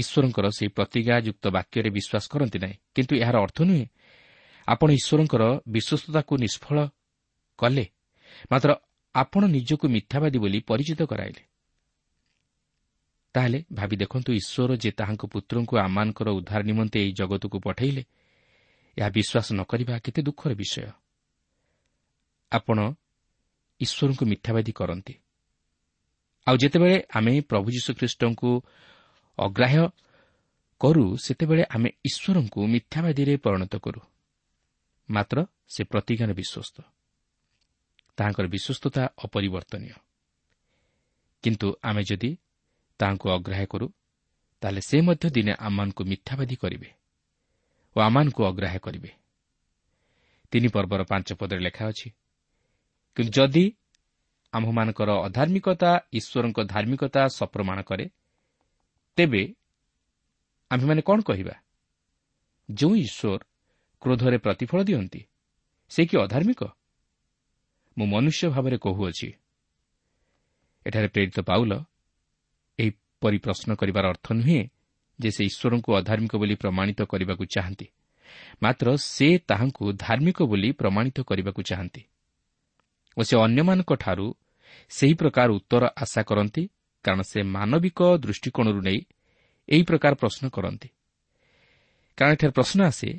ଈଶ୍ୱରଙ୍କର 0.00 0.46
ସେହି 0.56 0.68
ପ୍ରତିଜ୍ଞାଯୁକ୍ତ 0.68 1.44
ବାକ୍ୟରେ 1.48 1.90
ବିଶ୍ୱାସ 1.90 2.24
କରନ୍ତି 2.32 2.58
ନାହିଁ। 2.58 2.76
କିନ୍ତୁ 2.94 3.14
ଏହାର 3.16 3.36
ଅର୍ଥ 3.44 3.58
ନୁହେଁ। 3.62 3.86
ଆପଣ 4.68 4.88
ଈଶ୍ୱରଙ୍କର 4.90 5.42
ବିଶ୍ୱସ୍ତତାକୁ 5.68 6.32
ନିଷ୍ଫଳ 6.36 6.78
କଲେ। 7.58 7.84
ମାତ୍ର 8.52 8.70
ଆପଣ 9.14 9.42
ନିଜକୁ 9.46 9.86
ମିଥ୍ୟାବାଦୀ 9.88 10.38
ବୋଲି 10.38 10.58
ପରିଚିତ 10.60 11.00
କରାଇଲେ। 11.02 11.42
ତାହେଲେ 13.34 13.58
ଭାବି 13.72 13.96
ଦେଖନ୍ତୁ 13.96 14.30
ଈଶ୍ୱର 14.32 14.70
ଯେ 14.76 14.90
ତାହାଙ୍କ 14.90 15.22
ପୁତ୍ରଙ୍କୁ 15.26 15.74
ଆମମାନଙ୍କର 15.78 16.28
ଉଦ୍ଧାର 16.28 16.62
ନିମନ୍ତେ 16.62 16.98
ଏହି 17.02 17.12
ଜଗତକୁ 17.12 17.56
ପଠାଇଲେ 17.60 18.02
ଏହା 18.98 19.08
ବିଶ୍ୱାସ 19.10 19.46
ନ 19.52 19.60
କରିବା 19.62 19.94
କେତେ 19.98 20.20
ଦୁଃଖର 20.22 20.52
ବିଷୟ। 20.54 20.90
ଆପଣ 22.52 22.78
ଈଶ୍ୱରଙ୍କୁ 23.80 24.24
ମିଥ୍ୟାବାଦୀ 24.26 24.72
କରନ୍ତି। 24.72 25.14
ଆଉ 26.46 26.56
ଯେତେବେଳେ 26.56 26.96
ଆମେ 27.14 27.40
ପ୍ରଭୁ 27.40 27.68
ଯୀଶୁଖ୍ରୀଷ୍ଟଙ୍କୁ 27.70 28.50
ଅଗ୍ରାହ୍ୟ 29.38 29.82
କରୁ 30.80 31.04
ସେତେବେଳେ 31.16 31.64
ଆମେ 31.74 31.88
ଈଶ୍ୱରଙ୍କୁ 32.04 32.60
ମିଥ୍ୟାବାଦୀରେ 32.66 33.34
ପରିଣତ 33.36 33.74
କରୁ। 33.76 34.00
ମାତ୍ର 35.08 35.36
ସେ 35.68 35.82
ପ୍ରତିଜ୍ଞାର 35.84 36.30
ବିଶ୍ୱସ୍ତ। 36.32 36.76
ତାହାଙ୍କର 38.18 38.46
ବିଶ୍ୱସ୍ତତା 38.46 39.02
ଅପରିବର୍ତ୍ତନୀୟ। 39.24 39.94
କିନ୍ତୁ 41.44 41.68
ଆମେ 41.82 42.02
ଯଦି 42.02 42.30
ତାହାଙ୍କୁ 43.00 43.26
ଅଗ୍ରାହ୍ୟ 43.30 43.66
କରୁ 43.66 43.86
ତାହେଲେ 44.62 44.80
ସେ 44.80 44.96
ମଧ୍ୟ 45.00 45.26
ଦିନେ 45.30 45.52
ଆମମାନଙ୍କୁ 45.58 46.02
ମିଥ୍ୟାବାଦୀ 46.04 46.56
କରିବେ 46.56 46.88
ଓ 47.96 47.98
ଆମମାନଙ୍କୁ 48.00 48.42
ଅଗ୍ରାହ୍ୟ 48.44 48.78
କରିବେ। 48.78 49.10
ତିନି 50.52 50.68
ପର୍ବର 50.68 51.00
ପାଞ୍ଚ 51.04 51.28
ପଦରେ 51.32 51.60
ଲେଖା 51.60 51.84
ଅଛି 51.88 52.08
କିନ୍ତୁ 53.16 53.32
ଯଦି 53.32 53.64
ଆମ୍ଭମାନଙ୍କର 54.52 55.10
ଅଧାର୍ମିକତା 55.26 55.90
ଈଶ୍ୱରଙ୍କ 56.12 56.58
ଧାର୍ମିକତା 56.64 57.22
ସପ୍ରମାଣ 57.28 57.78
କରେ 57.82 58.04
ତେବେ 59.18 59.42
ଆମ୍ଭେମାନେ 60.70 61.02
କ'ଣ 61.08 61.18
କହିବା? 61.28 61.54
ଯେଉଁ 62.68 62.94
ଈଶ୍ୱର 63.06 63.40
କ୍ରୋଧରେ 64.02 64.38
ପ୍ରତିଫଳ 64.38 64.80
ଦିଅନ୍ତି 64.88 65.20
ସେ 65.90 66.02
କି 66.08 66.16
ଅଧାର୍ମିକ? 66.24 66.62
ମୁଁ 67.96 68.06
ମନୁଷ୍ୟ 68.06 68.44
ଭାବରେ 68.54 68.76
କହୁଅଛି 68.84 69.28
ଏଠାରେ 70.86 71.08
ପ୍ରେରିତ 71.14 71.38
ପାଉଲ 71.40 71.72
ଏହିପରି 72.78 73.38
ପ୍ରଶ୍ନ 73.44 73.68
କରିବାର 73.74 74.04
ଅର୍ଥ 74.12 74.26
ନୁହେଁ 74.38 74.60
ଯେ 75.18 75.30
ସେ 75.36 75.42
ଈଶ୍ୱରଙ୍କୁ 75.50 75.90
ଅଧାର୍ମିକ 76.00 76.32
ବୋଲି 76.40 76.54
ପ୍ରମାଣିତ 76.54 77.00
କରିବାକୁ 77.10 77.44
ଚାହାନ୍ତି 77.54 77.86
ମାତ୍ର 78.62 78.86
ସେ 78.96 79.28
ତାହାଙ୍କୁ 79.48 79.84
ଧାର୍ମିକ 80.04 80.38
ବୋଲି 80.50 80.68
ପ୍ରମାଣିତ 80.72 81.18
କରିବାକୁ 81.20 81.60
ଚାହାନ୍ତି। 81.62 82.02
ଓ 83.16 83.20
ସେ 83.28 83.34
ଅନ୍ୟମାନଙ୍କଠାରୁ 83.46 84.26
ସେହି 84.90 85.14
ପ୍ରକାର 85.14 85.48
ଉତ୍ତର 85.58 85.84
ଆଶା 86.02 86.22
କରନ୍ତି 86.22 86.62
କାରଣ 87.04 87.20
ସେ 87.22 87.40
ମାନବିକ 87.42 88.00
ଦୃଷ୍ଟିକୋଣରୁ 88.18 88.80
ନେଇ 88.80 89.00
ଏହି 89.68 89.82
ପ୍ରକାର 89.82 90.12
ପ୍ରଶ୍ନ 90.14 90.44
କରନ୍ତି। 90.48 90.88
କାରଣ 92.18 92.32
ଏଠାରେ 92.32 92.52
ପ୍ରଶ୍ନ 92.52 92.78
ଆସେ 92.82 93.10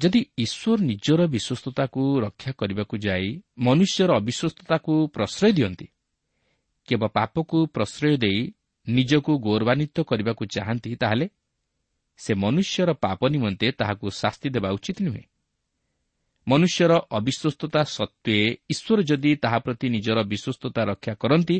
ଯଦି 0.00 0.20
ଈଶ୍ୱର 0.38 0.78
ନିଜର 0.80 1.20
ବିଶ୍ୱସ୍ତତାକୁ 1.26 2.02
ରକ୍ଷା 2.20 2.50
କରିବାକୁ 2.52 2.94
ଯାଇ 2.98 3.28
ମନୁଷ୍ୟର 3.58 4.10
ଅବିଶ୍ୱସ୍ତତାକୁ 4.20 4.92
ପ୍ରଶ୍ରୟ 5.14 5.50
ଦିଅନ୍ତି 5.52 5.86
କେବଳ 6.88 7.08
ପାପକୁ 7.08 7.58
ପ୍ରଶ୍ରୟ 7.66 8.16
ଦେଇ 8.16 8.40
ନିଜକୁ 8.88 9.32
ଗୌରବାନ୍ୱିତ 9.38 9.96
କରିବାକୁ 10.00 10.42
ଚାହାନ୍ତି 10.46 10.90
ତାହେଲେ 10.96 11.26
ସେ 12.18 12.32
ମନୁଷ୍ୟର 12.34 12.90
ପାପ 13.04 13.20
ନିମନ୍ତେ 13.28 13.66
ତାହାକୁ 13.72 14.06
ଶାସ୍ତି 14.10 14.48
ଦେବା 14.50 14.68
ଉଚିତ 14.70 14.98
ନୁହେଁ। 15.02 15.24
ମନୁଷ୍ୟର 16.46 16.92
ଅବିଶ୍ୱସ୍ତତା 17.10 17.80
ସତ୍ତ୍ୱେ 17.96 18.38
ଈଶ୍ୱର 18.70 18.98
ଯଦି 19.02 19.30
ତାହା 19.36 19.58
ପ୍ରତି 19.58 19.86
ନିଜର 19.88 20.18
ବିଶ୍ୱସ୍ତତା 20.22 20.80
ରକ୍ଷା 20.84 21.12
କରନ୍ତି 21.14 21.56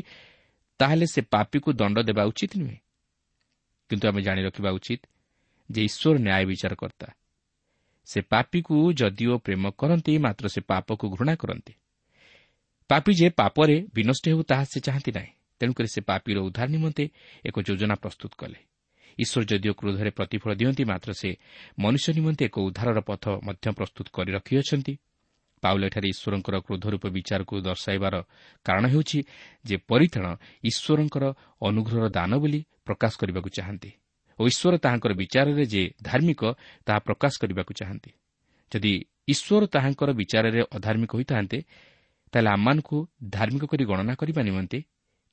ତାହେଲେ 0.79 1.05
ସେ 1.05 1.21
ପାପୀକୁ 1.21 1.73
ଦଣ୍ଡ 1.73 1.97
ଦେବା 1.99 2.23
ଉଚିତ 2.23 2.51
ନୁହେଁ। 2.57 2.77
କିନ୍ତୁ 3.89 4.07
ଆମେ 4.07 4.21
ଜାଣି 4.21 4.41
ରଖିବା 4.43 4.71
ଉଚିତ 4.71 5.01
ଯେ 5.69 5.81
ଈଶ୍ୱର 5.83 6.17
ନ୍ୟାୟ 6.19 6.45
ବିଚାରକର୍ତ୍ତା। 6.45 7.07
ସେ 8.05 8.21
ପାପୀକୁ 8.21 8.75
ଯଦିଓ 8.93 9.37
ପ୍ରେମ 9.37 9.63
କରନ୍ତି 9.71 10.17
ମାତ୍ର 10.17 10.45
ସେ 10.47 10.61
ପାପକୁ 10.61 11.05
ଘୃଣା 11.09 11.35
କରନ୍ତି। 11.35 11.73
ପାପି 12.89 13.11
ଯେ 13.13 13.29
ପାପରେ 13.29 13.75
ବିନଷ୍ଟ 13.93 14.23
ହେଉ 14.27 14.41
ତାହା 14.43 14.63
ସେ 14.63 14.79
ଚାହାନ୍ତି 14.79 15.11
ନାହିଁ। 15.11 15.31
ତେଣୁକରି 15.59 15.87
ସେ 15.87 16.01
ପାପିର 16.01 16.37
ଉଦ୍ଧାର 16.39 16.67
ନିମନ୍ତେ 16.69 17.03
ଏକ 17.45 17.55
ଯୋଜନା 17.61 17.95
ପ୍ରସ୍ତୁତ 17.95 18.31
କଲେ। 18.37 18.59
ଈଶ୍ୱର 19.19 19.43
ଯଦିଓ 19.45 19.73
କ୍ରୋଧରେ 19.73 20.09
ପ୍ରତିଫଳ 20.09 20.51
ଦିଅନ୍ତି 20.55 20.83
ମାତ୍ର 20.83 21.09
ସେ 21.13 21.29
ମନୁଷ୍ୟ 21.79 22.09
ନିମନ୍ତେ 22.13 22.43
ଏକ 22.45 22.55
ଉଦ୍ଧାରର 22.59 22.99
ପଥ 22.99 23.23
ମଧ୍ୟ 23.43 23.65
ପ୍ରସ୍ତୁତ 23.71 24.07
କରି 24.13 24.31
ରଖିଅଛନ୍ତି। 24.31 24.93
ପାଉଲ 25.63 25.81
ଏଠାରେ 25.85 26.07
ଈଶ୍ୱରଙ୍କର 26.13 26.55
କ୍ରୋଧରୂପ 26.65 27.03
ବିଚାରକୁ 27.15 27.53
ଦର୍ଶାଇବାର 27.67 28.15
କାରଣ 28.65 28.83
ହେଉଛି 28.93 29.19
ଯେ 29.65 29.75
ପରିତାଣ 29.89 30.25
ଈଶ୍ୱରଙ୍କର 30.69 31.23
ଅନୁଗ୍ରହର 31.67 32.05
ଦାନ 32.17 32.31
ବୋଲି 32.41 32.59
ପ୍ରକାଶ 32.87 33.11
କରିବାକୁ 33.21 33.49
ଚାହାନ୍ତି 33.57 33.91
ଓ 34.39 34.41
ଈଶ୍ୱର 34.47 34.75
ତାହାଙ୍କର 34.85 35.11
ବିଚାରରେ 35.21 35.63
ଯେ 35.73 35.83
ଧାର୍ମିକ 36.01 36.41
ତାହା 36.87 36.99
ପ୍ରକାଶ 36.99 37.33
କରିବାକୁ 37.41 37.71
ଚାହାନ୍ତି। 37.79 38.11
ଯଦି 38.71 38.93
ଈଶ୍ୱର 39.27 39.63
ତାହାଙ୍କର 39.75 40.09
ବିଚାରରେ 40.19 40.61
ଅଧାର୍ମିକ 40.77 41.11
ହୋଇଥାନ୍ତେ 41.17 41.59
ତାହେଲେ 42.33 42.49
ଆମମାନଙ୍କୁ 42.55 42.97
ଧାର୍ମିକ 43.29 43.63
କରି 43.71 43.83
ଗଣନା 43.91 44.13
କରିବା 44.21 44.41
ନିମନ୍ତେ 44.43 44.79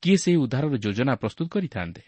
କିଏ 0.03 0.17
ସେହି 0.23 0.37
ଉଦ୍ଧାରର 0.45 0.75
ଯୋଜନା 0.85 1.13
ପ୍ରସ୍ତୁତ 1.23 1.47
କରିଥାନ୍ତେ? 1.55 2.03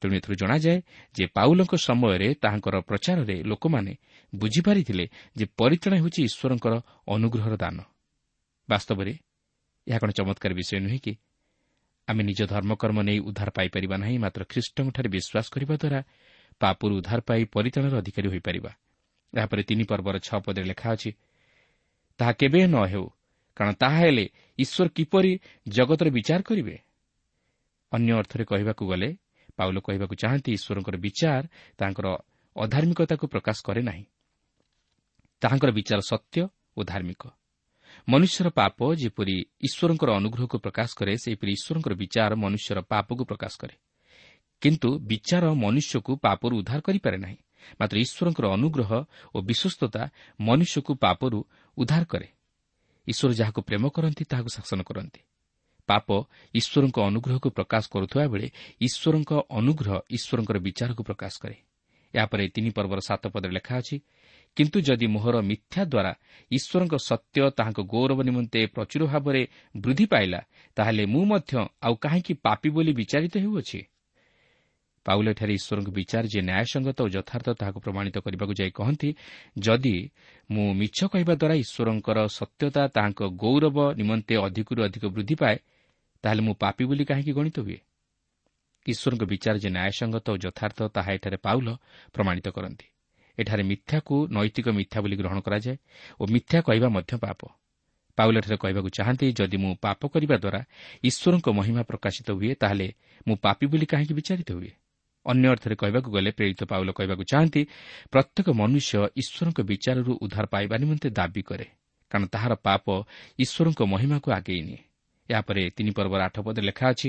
ତେଣୁ 0.00 0.12
ଏଥିରୁ 0.18 0.34
ଜଣାଯାଏ 0.42 0.78
ଯେ 1.14 1.24
ପାଉଲଙ୍କ 1.36 1.72
ସମୟରେ 1.86 2.28
ତାହାଙ୍କର 2.42 2.76
ପ୍ରଚାରରେ 2.88 3.36
ଲୋକମାନେ 3.50 3.92
ବୁଝିପାରିଥିଲେ 4.32 5.04
ଯେ 5.36 5.44
ପରିତାଣ 5.56 5.92
ହେଉଛି 5.96 6.20
ଈଶ୍ୱରଙ୍କର 6.22 6.74
ଅନୁଗ୍ରହର 7.08 7.54
ଦାନ। 7.56 7.76
ବାସ୍ତବରେ 8.68 9.12
ଏହା 9.86 9.98
କ'ଣ 9.98 10.10
ଚମତ୍କାର 10.10 10.52
ବିଷୟ 10.54 10.80
ନୁହେଁ 10.84 11.00
କି? 11.00 11.12
ଆମେ 12.08 12.22
ନିଜ 12.24 12.40
ଧର୍ମକର୍ମ 12.46 12.98
ନେଇ 13.02 13.18
ଉଦ୍ଧାର 13.18 13.50
ପାଇପାରିବା 13.50 13.96
ନାହିଁ 13.96 14.16
ମାତ୍ର 14.18 14.42
ଖ୍ରୀଷ୍ଟଙ୍କଠାରେ 14.44 15.08
ବିଶ୍ୱାସ 15.08 15.46
କରିବା 15.54 15.74
ଦ୍ୱାରା 15.76 16.00
ପାପରୁ 16.60 16.92
ଉଦ୍ଧାର 16.98 17.20
ପାଇ 17.20 17.42
ପରିତାଣର 17.54 17.94
ଅଧିକାରୀ 17.98 18.28
ହୋଇପାରିବା। 18.28 18.70
ଏହାପରେ 19.32 19.62
ତିନି 19.62 19.84
ପର୍ବର 19.84 20.16
ଛଅ 20.18 20.38
ପଦରେ 20.44 20.64
ଲେଖା 20.64 20.88
ଅଛି 20.92 21.10
ତାହା 22.20 22.32
କେବେ 22.40 22.60
ନ 22.66 22.76
ହେଉ 22.92 23.06
କାରଣ 23.56 23.72
ତାହା 23.82 23.98
ହେଲେ 23.98 24.24
ଈଶ୍ୱର 24.58 24.88
କିପରି 24.96 25.32
ଜଗତର 25.68 26.08
ବିଚାର 26.10 26.40
କରିବେ? 26.42 26.76
ଅନ୍ୟ 27.92 28.10
ଅର୍ଥରେ 28.20 28.44
କହିବାକୁ 28.44 28.82
ଗଲେ 28.92 29.08
ପାଉଲ 29.56 29.76
କହିବାକୁ 29.86 30.14
ଚାହାନ୍ତି 30.22 30.50
ଈଶ୍ୱରଙ୍କର 30.56 30.96
ବିଚାର 31.04 31.42
ତାଙ୍କର 31.78 32.06
ଅଧାର୍ମିକତାକୁ 32.56 33.24
ପ୍ରକାଶ 33.26 33.58
କରେ 33.66 33.82
ନାହିଁ। 33.82 34.04
ତାହାଙ୍କର 35.42 35.70
ବିଚାର 35.70 36.00
ସତ୍ୟ 36.00 36.40
ଓ 36.76 36.80
ଧାର୍ମିକ। 36.84 37.22
ମନୁଷ୍ୟର 38.08 38.48
ପାପ 38.50 38.78
ଯେପରି 38.94 39.36
ଈଶ୍ୱରଙ୍କର 39.60 40.10
ଅନୁଗ୍ରହକୁ 40.10 40.56
ପ୍ରକାଶ 40.58 40.88
କରେ 40.98 41.12
ସେହିପରି 41.16 41.50
ଈଶ୍ୱରଙ୍କର 41.52 41.92
ବିଚାର 41.94 42.32
ମନୁଷ୍ୟର 42.34 42.78
ପାପକୁ 42.82 43.22
ପ୍ରକାଶ 43.24 43.52
କରେ। 43.60 43.74
କିନ୍ତୁ 44.62 44.88
ବିଚାର 45.00 45.44
ମନୁଷ୍ୟକୁ 45.54 46.12
ପାପରୁ 46.16 46.54
ଉଦ୍ଧାର 46.60 46.80
କରିପାରେ 46.80 47.16
ନାହିଁ। 47.16 47.38
ମାତ୍ର 47.80 47.96
ଈଶ୍ୱରଙ୍କର 47.98 48.46
ଅନୁଗ୍ରହ 48.48 48.90
ଓ 49.34 49.38
ବିଶ୍ୱସ୍ତତା 49.42 50.02
ମନୁଷ୍ୟକୁ 50.40 50.92
ପାପରୁ 50.94 51.38
ଉଦ୍ଧାର 51.76 52.02
କରେ। 52.04 52.28
ଈଶ୍ୱର 53.06 53.32
ଯାହାକୁ 53.34 53.60
ପ୍ରେମ 53.62 53.84
କରନ୍ତି 53.88 54.24
ତାହାକୁ 54.24 54.50
ଶାସନ 54.56 54.80
କରନ୍ତି। 54.82 55.20
ପାପ 55.88 56.08
ଈଶ୍ୱରଙ୍କ 56.54 56.96
ଅନୁଗ୍ରହକୁ 57.00 57.48
ପ୍ରକାଶ 57.50 57.84
କରୁଥିବା 57.88 58.24
ବେଳେ 58.28 58.48
ଈଶ୍ୱରଙ୍କ 58.80 59.32
ଅନୁଗ୍ରହ 59.50 59.94
ଈଶ୍ୱରଙ୍କର 60.16 60.58
ବିଚାରକୁ 60.58 61.02
ପ୍ରକାଶ 61.02 61.34
କରେ। 61.42 61.56
ଏହାପରେ 62.14 62.44
ତିନି 62.48 62.70
ପର୍ବର 62.70 63.00
ସାତ 63.00 63.22
ପଦରେ 63.28 63.52
ଲେଖା 63.52 63.74
ଅଛି 63.78 63.96
କିନ୍ତୁ 64.58 64.78
ଯଦି 64.80 65.06
ମୋହର 65.06 65.36
ମିଥ୍ୟା 65.40 65.82
ଦ୍ୱାରା 65.84 66.12
ଈଶ୍ୱରଙ୍କ 66.50 66.94
ସତ୍ୟ 67.08 67.38
ତାହାଙ୍କ 67.50 67.80
ଗୌରବ 67.86 68.18
ନିମନ୍ତେ 68.22 68.60
ପ୍ରଚୁର 68.74 69.02
ଭାବରେ 69.06 69.42
ବୃଦ୍ଧି 69.76 70.06
ପାଇଲା 70.06 70.40
ତାହେଲେ 70.76 71.04
ମୁଁ 71.06 71.22
ମଧ୍ୟ 71.24 71.52
ଆଉ 71.86 71.94
କାହିଁକି 71.94 72.32
ପାପି 72.44 72.68
ବୋଲି 72.70 72.92
ବିଚାରିତ 72.92 73.34
ହେଉଅଛି? 73.38 73.80
ପାଉଲ 75.06 75.26
ଏଠାରେ 75.30 75.52
ଈଶ୍ୱରଙ୍କ 75.54 75.88
ବିଚାର 75.88 76.24
ଯେ 76.26 76.40
ନ୍ୟାୟସଙ୍ଗତ 76.42 76.98
ଓ 77.00 77.08
ଯଥାର୍ଥ 77.08 77.48
ତାହାକୁ 77.60 77.78
ପ୍ରମାଣିତ 77.80 78.16
କରିବାକୁ 78.18 78.52
ଯାଇ 78.60 78.70
କହନ୍ତି 78.70 79.10
ଯଦି 79.58 79.96
ମୁଁ 80.50 80.66
ମିଛ 80.74 80.98
କହିବା 81.12 81.34
ଦ୍ୱାରା 81.40 81.54
ଈଶ୍ୱରଙ୍କର 81.64 82.18
ସତ୍ୟତା 82.38 82.82
ତାହାଙ୍କ 82.96 83.20
ଗୌରବ 83.42 83.76
ନିମନ୍ତେ 84.00 84.34
ଅଧିକରୁ 84.46 84.80
ଅଧିକ 84.84 85.04
ବୃଦ୍ଧି 85.14 85.34
ପାଏ 85.34 85.56
ତାହେଲେ 86.24 86.42
ମୁଁ 86.42 86.54
ପାପି 86.60 86.82
ବୋଲି 86.84 87.04
କାହିଁକି 87.04 87.32
ଗଣିତ 87.32 87.56
ହୁଏ? 87.60 87.78
ଈଶ୍ୱରଙ୍କ 88.86 89.22
ବିଚାର 89.22 89.54
ଯେ 89.58 89.70
ନ୍ୟାୟସଙ୍ଗତ 89.70 90.26
ଓ 90.34 90.36
ଯଥାର୍ଥ 90.36 90.78
ତାହା 90.94 91.10
ଏଠାରେ 91.12 91.38
ପାଉଲ 91.46 91.68
ପ୍ରମାଣିତ 92.12 92.48
କରନ୍ତି। 92.48 92.86
ଏଠାରେ 93.38 93.62
ମିଥ୍ୟାକୁ 93.62 94.14
ନୈତିକ 94.34 94.66
ମିଥ୍ୟା 94.78 94.98
ବୋଲି 95.02 95.16
ଗ୍ରହଣ 95.20 95.38
କରାଯାଏ 95.46 95.76
ଓ 96.20 96.22
ମିଥ୍ୟା 96.34 96.58
କହିବା 96.66 96.88
ମଧ୍ୟ 96.96 97.14
ପାପ। 97.24 97.40
ପାଉଲଠାରେ 98.18 98.56
କହିବାକୁ 98.56 98.88
ଚାହାନ୍ତି 98.98 99.26
ଯଦି 99.38 99.56
ମୁଁ 99.62 99.72
ପାପ 99.84 100.00
କରିବା 100.12 100.36
ଦ୍ୱାରା 100.42 100.60
ଈଶ୍ୱରଙ୍କ 101.08 101.46
ମହିମା 101.58 101.82
ପ୍ରକାଶିତ 101.90 102.28
ହୁଏ 102.38 102.52
ତାହେଲେ 102.62 102.88
ମୁଁ 103.26 103.36
ପାପି 103.44 103.64
ବୋଲି 103.70 103.86
କାହିଁକି 103.92 104.14
ବିଚାରିତ 104.18 104.50
ହୁଏ? 104.58 104.70
ଅନ୍ୟ 105.26 105.46
ଅର୍ଥରେ 105.52 105.74
କହିବାକୁ 105.74 106.08
ଗଲେ 106.10 106.30
ପ୍ରେରିତ 106.38 106.60
ପାଉଲ 106.70 106.88
କହିବାକୁ 106.98 107.24
ଚାହାନ୍ତି 107.30 107.62
ପ୍ରତ୍ୟେକ 108.12 108.46
ମନୁଷ୍ୟ 108.60 108.92
ଈଶ୍ୱରଙ୍କ 109.20 109.58
ବିଚାରରୁ 109.70 110.12
ଉଦ୍ଧାର 110.24 110.44
ପାଇବା 110.54 110.74
ନିମନ୍ତେ 110.82 111.08
ଦାବି 111.10 111.42
କରେ 111.48 111.66
କାରଣ 112.10 112.24
ତାହାର 112.34 112.52
ପାପ 112.66 112.86
ଈଶ୍ୱରଙ୍କ 113.38 113.80
ମହିମାକୁ 113.92 114.28
ଆଗେଇ 114.38 114.62
ନିଏ। 114.68 114.80
ଏହାପରେ 115.28 115.62
ତିନି 115.76 115.90
ପର୍ବର 115.96 116.20
ଆଠ 116.28 116.36
ପଦରେ 116.46 116.64
ଲେଖା 116.68 116.86
ଅଛି 116.92 117.08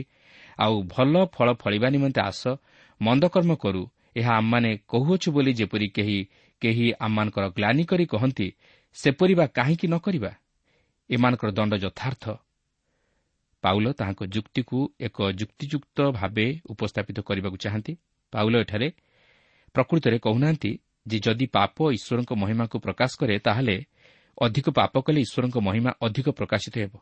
ଆଉ 0.60 0.76
ଭଲ 0.94 1.14
ଫଳ 1.36 1.48
ଫଳିବା 1.62 1.88
ନିମନ୍ତେ 1.90 2.22
ଆସ 2.22 2.42
ମନ୍ଦକର୍ମ 3.02 3.52
କରୁ 3.56 3.84
ଏହା 4.16 4.32
ଆମମାନେ 4.38 4.78
କହୁଅଛୁ 4.88 5.32
ବୋଲି 5.32 5.54
ଯେପରି 5.54 5.88
କେହି 5.88 6.18
କେହି 6.62 6.86
ଆମମାନଙ୍କର 7.00 7.46
ଗ୍ଲାନି 7.50 7.84
କରି 7.84 8.06
କହନ୍ତି 8.06 8.48
ସେପରି 8.94 9.34
ବା 9.36 9.46
କାହିଁକି 9.48 9.88
ନ 9.88 9.98
କରିବା? 9.98 10.32
ଏମାନଙ୍କର 11.10 11.50
ଦଣ୍ଡ 11.52 11.74
ଯଥାର୍ଥ। 11.74 12.24
ପାଉଲ 13.64 13.92
ତାହାଙ୍କ 13.92 14.22
ଯୁକ୍ତିକୁ 14.26 14.78
ଏକ 15.00 15.18
ଯୁକ୍ତିଯୁକ୍ତ 15.32 15.98
ଭାବେ 16.12 16.60
ଉପସ୍ଥାପିତ 16.66 17.18
କରିବାକୁ 17.20 17.58
ଚାହାନ୍ତି। 17.58 17.94
ପାଉଲ 18.32 18.54
ଏଠାରେ 18.56 18.92
ପ୍ରକୃତରେ 19.74 20.18
କହୁନାହାନ୍ତି 20.20 20.72
ଯେ 21.08 21.18
ଯଦି 21.20 21.46
ପାପ 21.46 21.76
ଈଶ୍ୱରଙ୍କ 21.92 22.32
ମହିମାକୁ 22.34 22.76
ପ୍ରକାଶ 22.80 23.12
କରେ 23.20 23.36
ତାହେଲେ 23.40 23.78
ଅଧିକ 24.42 24.70
ପାପ 24.70 24.94
କଲେ 25.00 25.20
ଈଶ୍ୱରଙ୍କ 25.22 25.58
ମହିମା 25.58 25.92
ଅଧିକ 26.02 26.28
ପ୍ରକାଶିତ 26.30 26.76
ହେବ। 26.78 26.94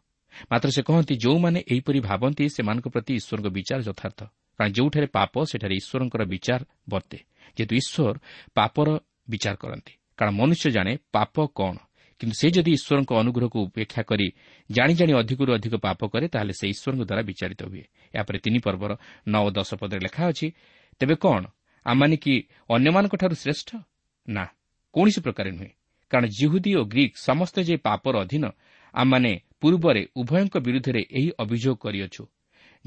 ମାତ୍ର 0.52 0.70
ସେ 0.70 0.82
କହନ୍ତି 0.82 1.14
ଯେଉଁମାନେ 1.16 1.60
ଏହିପରି 1.72 2.00
ଭାବନ୍ତି 2.00 2.50
ସେମାନଙ୍କ 2.50 2.88
ପ୍ରତି 2.88 3.14
ଈଶ୍ୱରଙ୍କ 3.14 3.48
ବିଚାର 3.48 3.80
ଯଥାର୍ଥ। 3.82 4.20
କାରଣ 4.58 4.72
ଯେଉଁଠାରେ 4.74 5.08
ପାପ 5.08 5.34
ସେଠାରେ 5.44 5.76
ଈଶ୍ୱରଙ୍କର 5.76 6.22
ବିଚାର 6.26 6.62
ବର୍ତ୍ତେ। 6.90 7.18
ଯେହେତୁ 7.58 7.74
ଈଶ୍ୱର 7.76 8.16
ପାପର 8.56 8.88
ବିଚାର 9.30 9.56
କରନ୍ତି। 9.56 9.94
କାରଣ 10.18 10.32
ମନୁଷ୍ୟ 10.34 10.70
ଜାଣେ 10.72 10.94
ପାପ 11.12 11.36
କ'ଣ। 11.56 11.78
କିନ୍ତୁ 12.20 12.36
ସେ 12.40 12.48
ଯଦି 12.50 12.72
ଈଶ୍ୱରଙ୍କ 12.72 13.12
ଅନୁଗ୍ରହକୁ 13.14 13.58
ଉପେକ୍ଷା 13.62 14.02
କରି 14.02 14.28
ଜାଣି 14.72 14.94
ଜାଣି 14.94 15.14
ଅଧିକରୁ 15.14 15.52
ଅଧିକ 15.54 15.74
ପାପ 15.78 16.00
କରେ 16.08 16.28
ତାହେଲେ 16.28 16.54
ସେ 16.54 16.66
ଈଶ୍ୱରଙ୍କ 16.74 17.02
ଦ୍ୱାରା 17.06 17.24
ବିଚାରିତ 17.30 17.62
ହୁଏ। 17.64 17.84
ଏହାପରେ 18.16 18.38
ତିନି 18.40 18.60
ପର୍ବର 18.60 18.92
ନଅ 19.28 19.42
ଓ 19.46 19.50
ଦଶ 19.50 19.70
ପଦରେ 19.74 20.00
ଲେଖା 20.00 20.24
ଅଛି 20.28 20.48
ତେବେ 21.00 21.16
କ'ଣ? 21.16 21.44
ଆମମାନେ 21.86 22.16
କି 22.18 22.34
ଅନ୍ୟମାନଙ୍କଠାରୁ 22.70 23.36
ଶ୍ରେଷ୍ଠ? 23.36 23.70
ନା 24.28 24.44
କୌଣସି 24.94 25.20
ପ୍ରକାର 25.22 25.46
ନୁହେଁ। 25.52 25.72
କାରଣ 26.12 26.26
ଜିହୁଦୀ 26.28 26.72
ଓ 26.76 26.82
ଗ୍ରୀକ୍ 26.84 27.16
ସମସ୍ତେ 27.18 27.62
ଯେ 27.64 27.76
ପାପର 27.78 28.14
ଅଧୀନ 28.26 28.46
ଆମମାନେ 28.94 29.32
ପୂର୍ବରେ 29.62 30.02
ଉଭୟଙ୍କ 30.16 30.56
ବିରୁଦ୍ଧରେ 30.58 31.02
ଏହି 31.12 31.30
ଅଭିଯୋଗ 31.38 31.78
କରିଅଛୁ। 31.78 32.24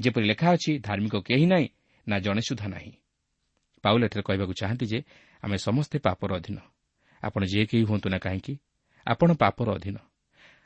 ଯେପରି 0.01 0.25
ଲେଖା 0.27 0.47
ଅଛି 0.51 0.71
ଧାର୍ମିକ 0.79 1.15
କେହି 1.27 1.45
ନାହିଁ 1.45 1.67
ନା 2.07 2.15
ଜଣେ 2.19 2.41
ସୁଦ୍ଧା 2.41 2.67
ନାହିଁ। 2.67 2.91
ପାଉଲ 3.83 4.01
ଏଠାରେ 4.05 4.23
କହିବାକୁ 4.23 4.53
ଚାହାନ୍ତି 4.53 4.85
ଯେ 4.85 4.99
ଆମେ 5.43 5.57
ସମସ୍ତେ 5.57 5.97
ପାପର 5.99 6.29
ଅଧୀନ। 6.35 6.57
ଆପଣ 7.23 7.41
ଯେ 7.45 7.61
କେହି 7.65 7.83
ହୁଅନ୍ତୁ 7.83 8.07
ନା 8.09 8.17
କାହିଁକି 8.17 8.53
ଆପଣ 9.07 9.29
ପାପର 9.33 9.67
ଅଧୀନ। 9.77 9.97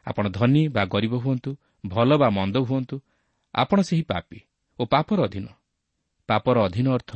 ଆପଣ 0.07 0.25
ଧନୀ 0.29 0.63
ବା 0.67 0.83
ଗରିବ 0.85 1.13
ହୁଅନ୍ତୁ 1.15 1.51
ଭଲ 1.85 2.09
ବା 2.17 2.27
ମନ୍ଦ 2.29 2.55
ହୁଅନ୍ତୁ 2.69 2.95
ଆପଣ 3.55 3.77
ସେହି 3.81 4.03
ପାପି 4.03 4.39
ଓ 4.79 4.83
ପାପର 4.85 5.19
ଅଧୀନ। 5.23 5.47
ପାପର 6.29 6.55
ଅଧୀନ 6.67 6.87
ଅର୍ଥ 6.97 7.11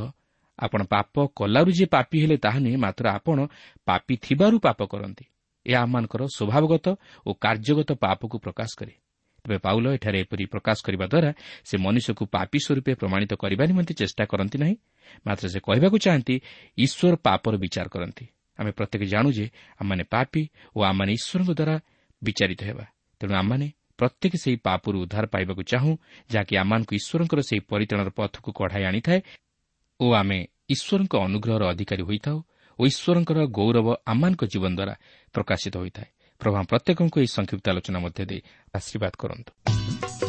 ଆପଣ 0.60 0.82
ପାପ 0.84 1.15
କଲାରୁ 1.36 1.71
ଯେ 1.71 1.86
ପାପି 1.86 2.15
ହେଲେ 2.21 2.38
ତାହା 2.38 2.60
ନୁହେଁ 2.60 2.77
ମାତ୍ର 2.77 3.05
ଆପଣ 3.10 3.38
ପାପି 3.86 4.13
ଥିବାରୁ 4.25 4.58
ପାପ 4.60 4.79
କରନ୍ତି। 4.86 5.25
ଏହା 5.65 5.79
ଆମମାନଙ୍କର 5.82 6.21
ସ୍ୱଭାବଗତ 6.36 6.88
ଓ 7.25 7.29
କାର୍ଯ୍ୟଗତ 7.43 7.89
ପାପକୁ 7.95 8.36
ପ୍ରକାଶ 8.39 8.71
କରେ। 8.79 8.93
ତେବେ 9.43 9.58
ପାଉଲ 9.65 9.86
ଏଠାରେ 9.97 10.17
ଏପରି 10.23 10.43
ପ୍ରକାଶ 10.54 10.78
କରିବା 10.88 11.06
ଦ୍ୱାରା 11.13 11.32
ସେ 11.67 11.75
ମନୁଷ୍ୟକୁ 11.86 12.23
ପାପି 12.36 12.58
ସ୍ୱରୂପେ 12.65 12.91
ପ୍ରମାଣିତ 13.02 13.32
କରିବା 13.43 13.63
ନିମନ୍ତେ 13.69 13.93
ଚେଷ୍ଟା 14.02 14.23
କରନ୍ତି 14.32 14.58
ନାହିଁ 14.63 14.75
ମାତ୍ର 15.25 15.45
ସେ 15.54 15.60
କହିବାକୁ 15.67 15.97
ଚାହାନ୍ତି 16.06 16.36
ଈଶ୍ୱର 16.78 17.15
ପାପର 17.25 17.54
ବିଚାର 17.63 17.88
କରନ୍ତି। 17.95 18.25
ଆମେ 18.60 18.71
ପ୍ରତ୍ୟେକ 18.78 19.02
ଜାଣୁ 19.13 19.30
ଯେ 19.38 19.45
ଆମମାନେ 19.80 20.04
ପାପି 20.13 20.41
ଓ 20.75 20.80
ଆମମାନେ 20.89 21.12
ଈଶ୍ୱରଙ୍କ 21.19 21.52
ଦ୍ୱାରା 21.60 21.75
ବିଚାରିତ 22.21 22.62
ହେବା। 22.69 22.86
ତେଣୁ 23.21 23.34
ଆମମାନେ 23.41 23.67
ପ୍ରତ୍ୟେକ 23.99 24.34
ସେହି 24.43 24.58
ପାପରୁ 24.67 24.97
ଉଦ୍ଧାର 25.04 25.25
ପାଇବାକୁ 25.34 25.62
ଚାହୁଁ 25.71 25.93
ଯାହାକି 26.32 26.54
ଆମମାନଙ୍କୁ 26.63 26.93
ଈଶ୍ୱରଙ୍କର 26.99 27.39
ସେହି 27.49 27.62
ପରିତାଣର 27.71 28.10
ପଥକୁ 28.15 28.49
କଢ଼ାଇ 28.60 28.84
ଆଣିଥାଏ 28.89 29.19
ଓ 29.99 30.06
ଆମେ 30.21 30.39
ଈଶ୍ୱରଙ୍କ 30.73 31.13
ଅନୁଗ୍ରହର 31.28 31.63
ଅଧିକାରୀ 31.73 32.04
ହୋଇଥାଉ 32.10 32.38
ଓ 32.80 32.82
ଈଶ୍ୱରଙ୍କର 32.91 33.39
ଗୌରବ 33.58 33.88
ଆମମାନଙ୍କ 34.12 34.41
ଜୀବନ 34.54 34.71
ଦ୍ୱାରା 34.80 34.93
ପ୍ରକାଶିତ 35.36 35.75
ହୋଇଥାଏ। 35.82 36.10
ପ୍ରଭା 36.39 36.62
ପ୍ରତ୍ୟେକଙ୍କୁ 36.63 37.17
ଏହି 37.19 37.28
ସଂକ୍ଷିପ୍ତ 37.28 37.65
ଆଲୋଚନା 37.69 37.99
ମଧ୍ୟ 37.99 38.23
ଦେଇ 38.25 38.41
ଆଶୀର୍ବାଦ 38.73 39.13
କରନ୍ତୁ। 39.17 40.29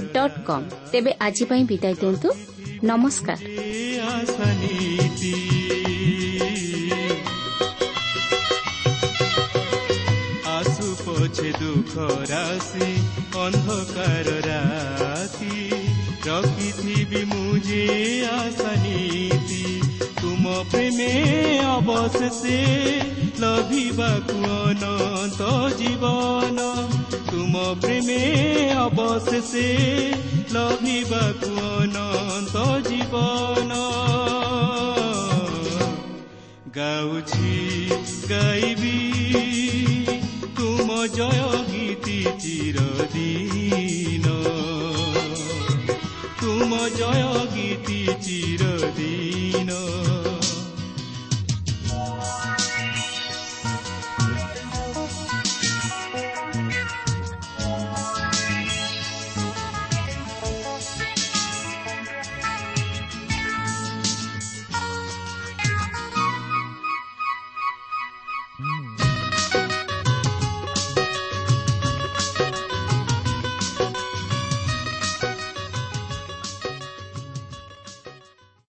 dot 0.13 0.37
com 0.45 0.65
ତେବେ 0.91 1.11
ଆଜି 1.19 1.45
ପାଇଁ 1.45 1.63
ବିଦାୟ 1.63 1.93
ଦିଅନ୍ତୁ। 2.01 2.29
ନମସ୍କାର। 2.83 3.39
ଆସନୀତି 4.11 5.33
ଆସୁ 10.47 10.87
ପଛେ 11.05 11.49
ଦୁଃଖ 11.59 11.93
ରାଶି 12.31 12.89
ଅନ୍ଧକାର 13.37 14.27
ରାତି। 14.47 15.55
ରଖିଥିବି 16.25 17.21
ମୁଁ 17.25 17.57
ଯେ 17.67 17.85
ଆସନୀତି 18.33 19.63
ତୁମ 20.21 20.43
ପ୍ରେମେ 20.71 21.11
ଅବଶେଷେ 21.67 22.59
লভিবাকু 23.43 24.37
অনন্ত 24.59 25.41
জীৱন 25.79 26.57
তুম 27.29 27.53
প্ৰেমে 27.81 28.23
অৱশেষে 28.85 29.69
লভিবাকু 30.55 31.51
অনন্ত 31.71 32.55
জীৱন 32.89 33.71
গাউছি 36.77 37.53
গাইবি 38.31 38.99
তুম 40.57 40.87
জয় 41.17 41.43
গীতি 41.71 42.19
চিৰদিন 42.41 44.25
তুম 46.41 46.71
জয় 46.99 47.25
গীতি 47.53 48.01
চিৰদিন 48.25 49.69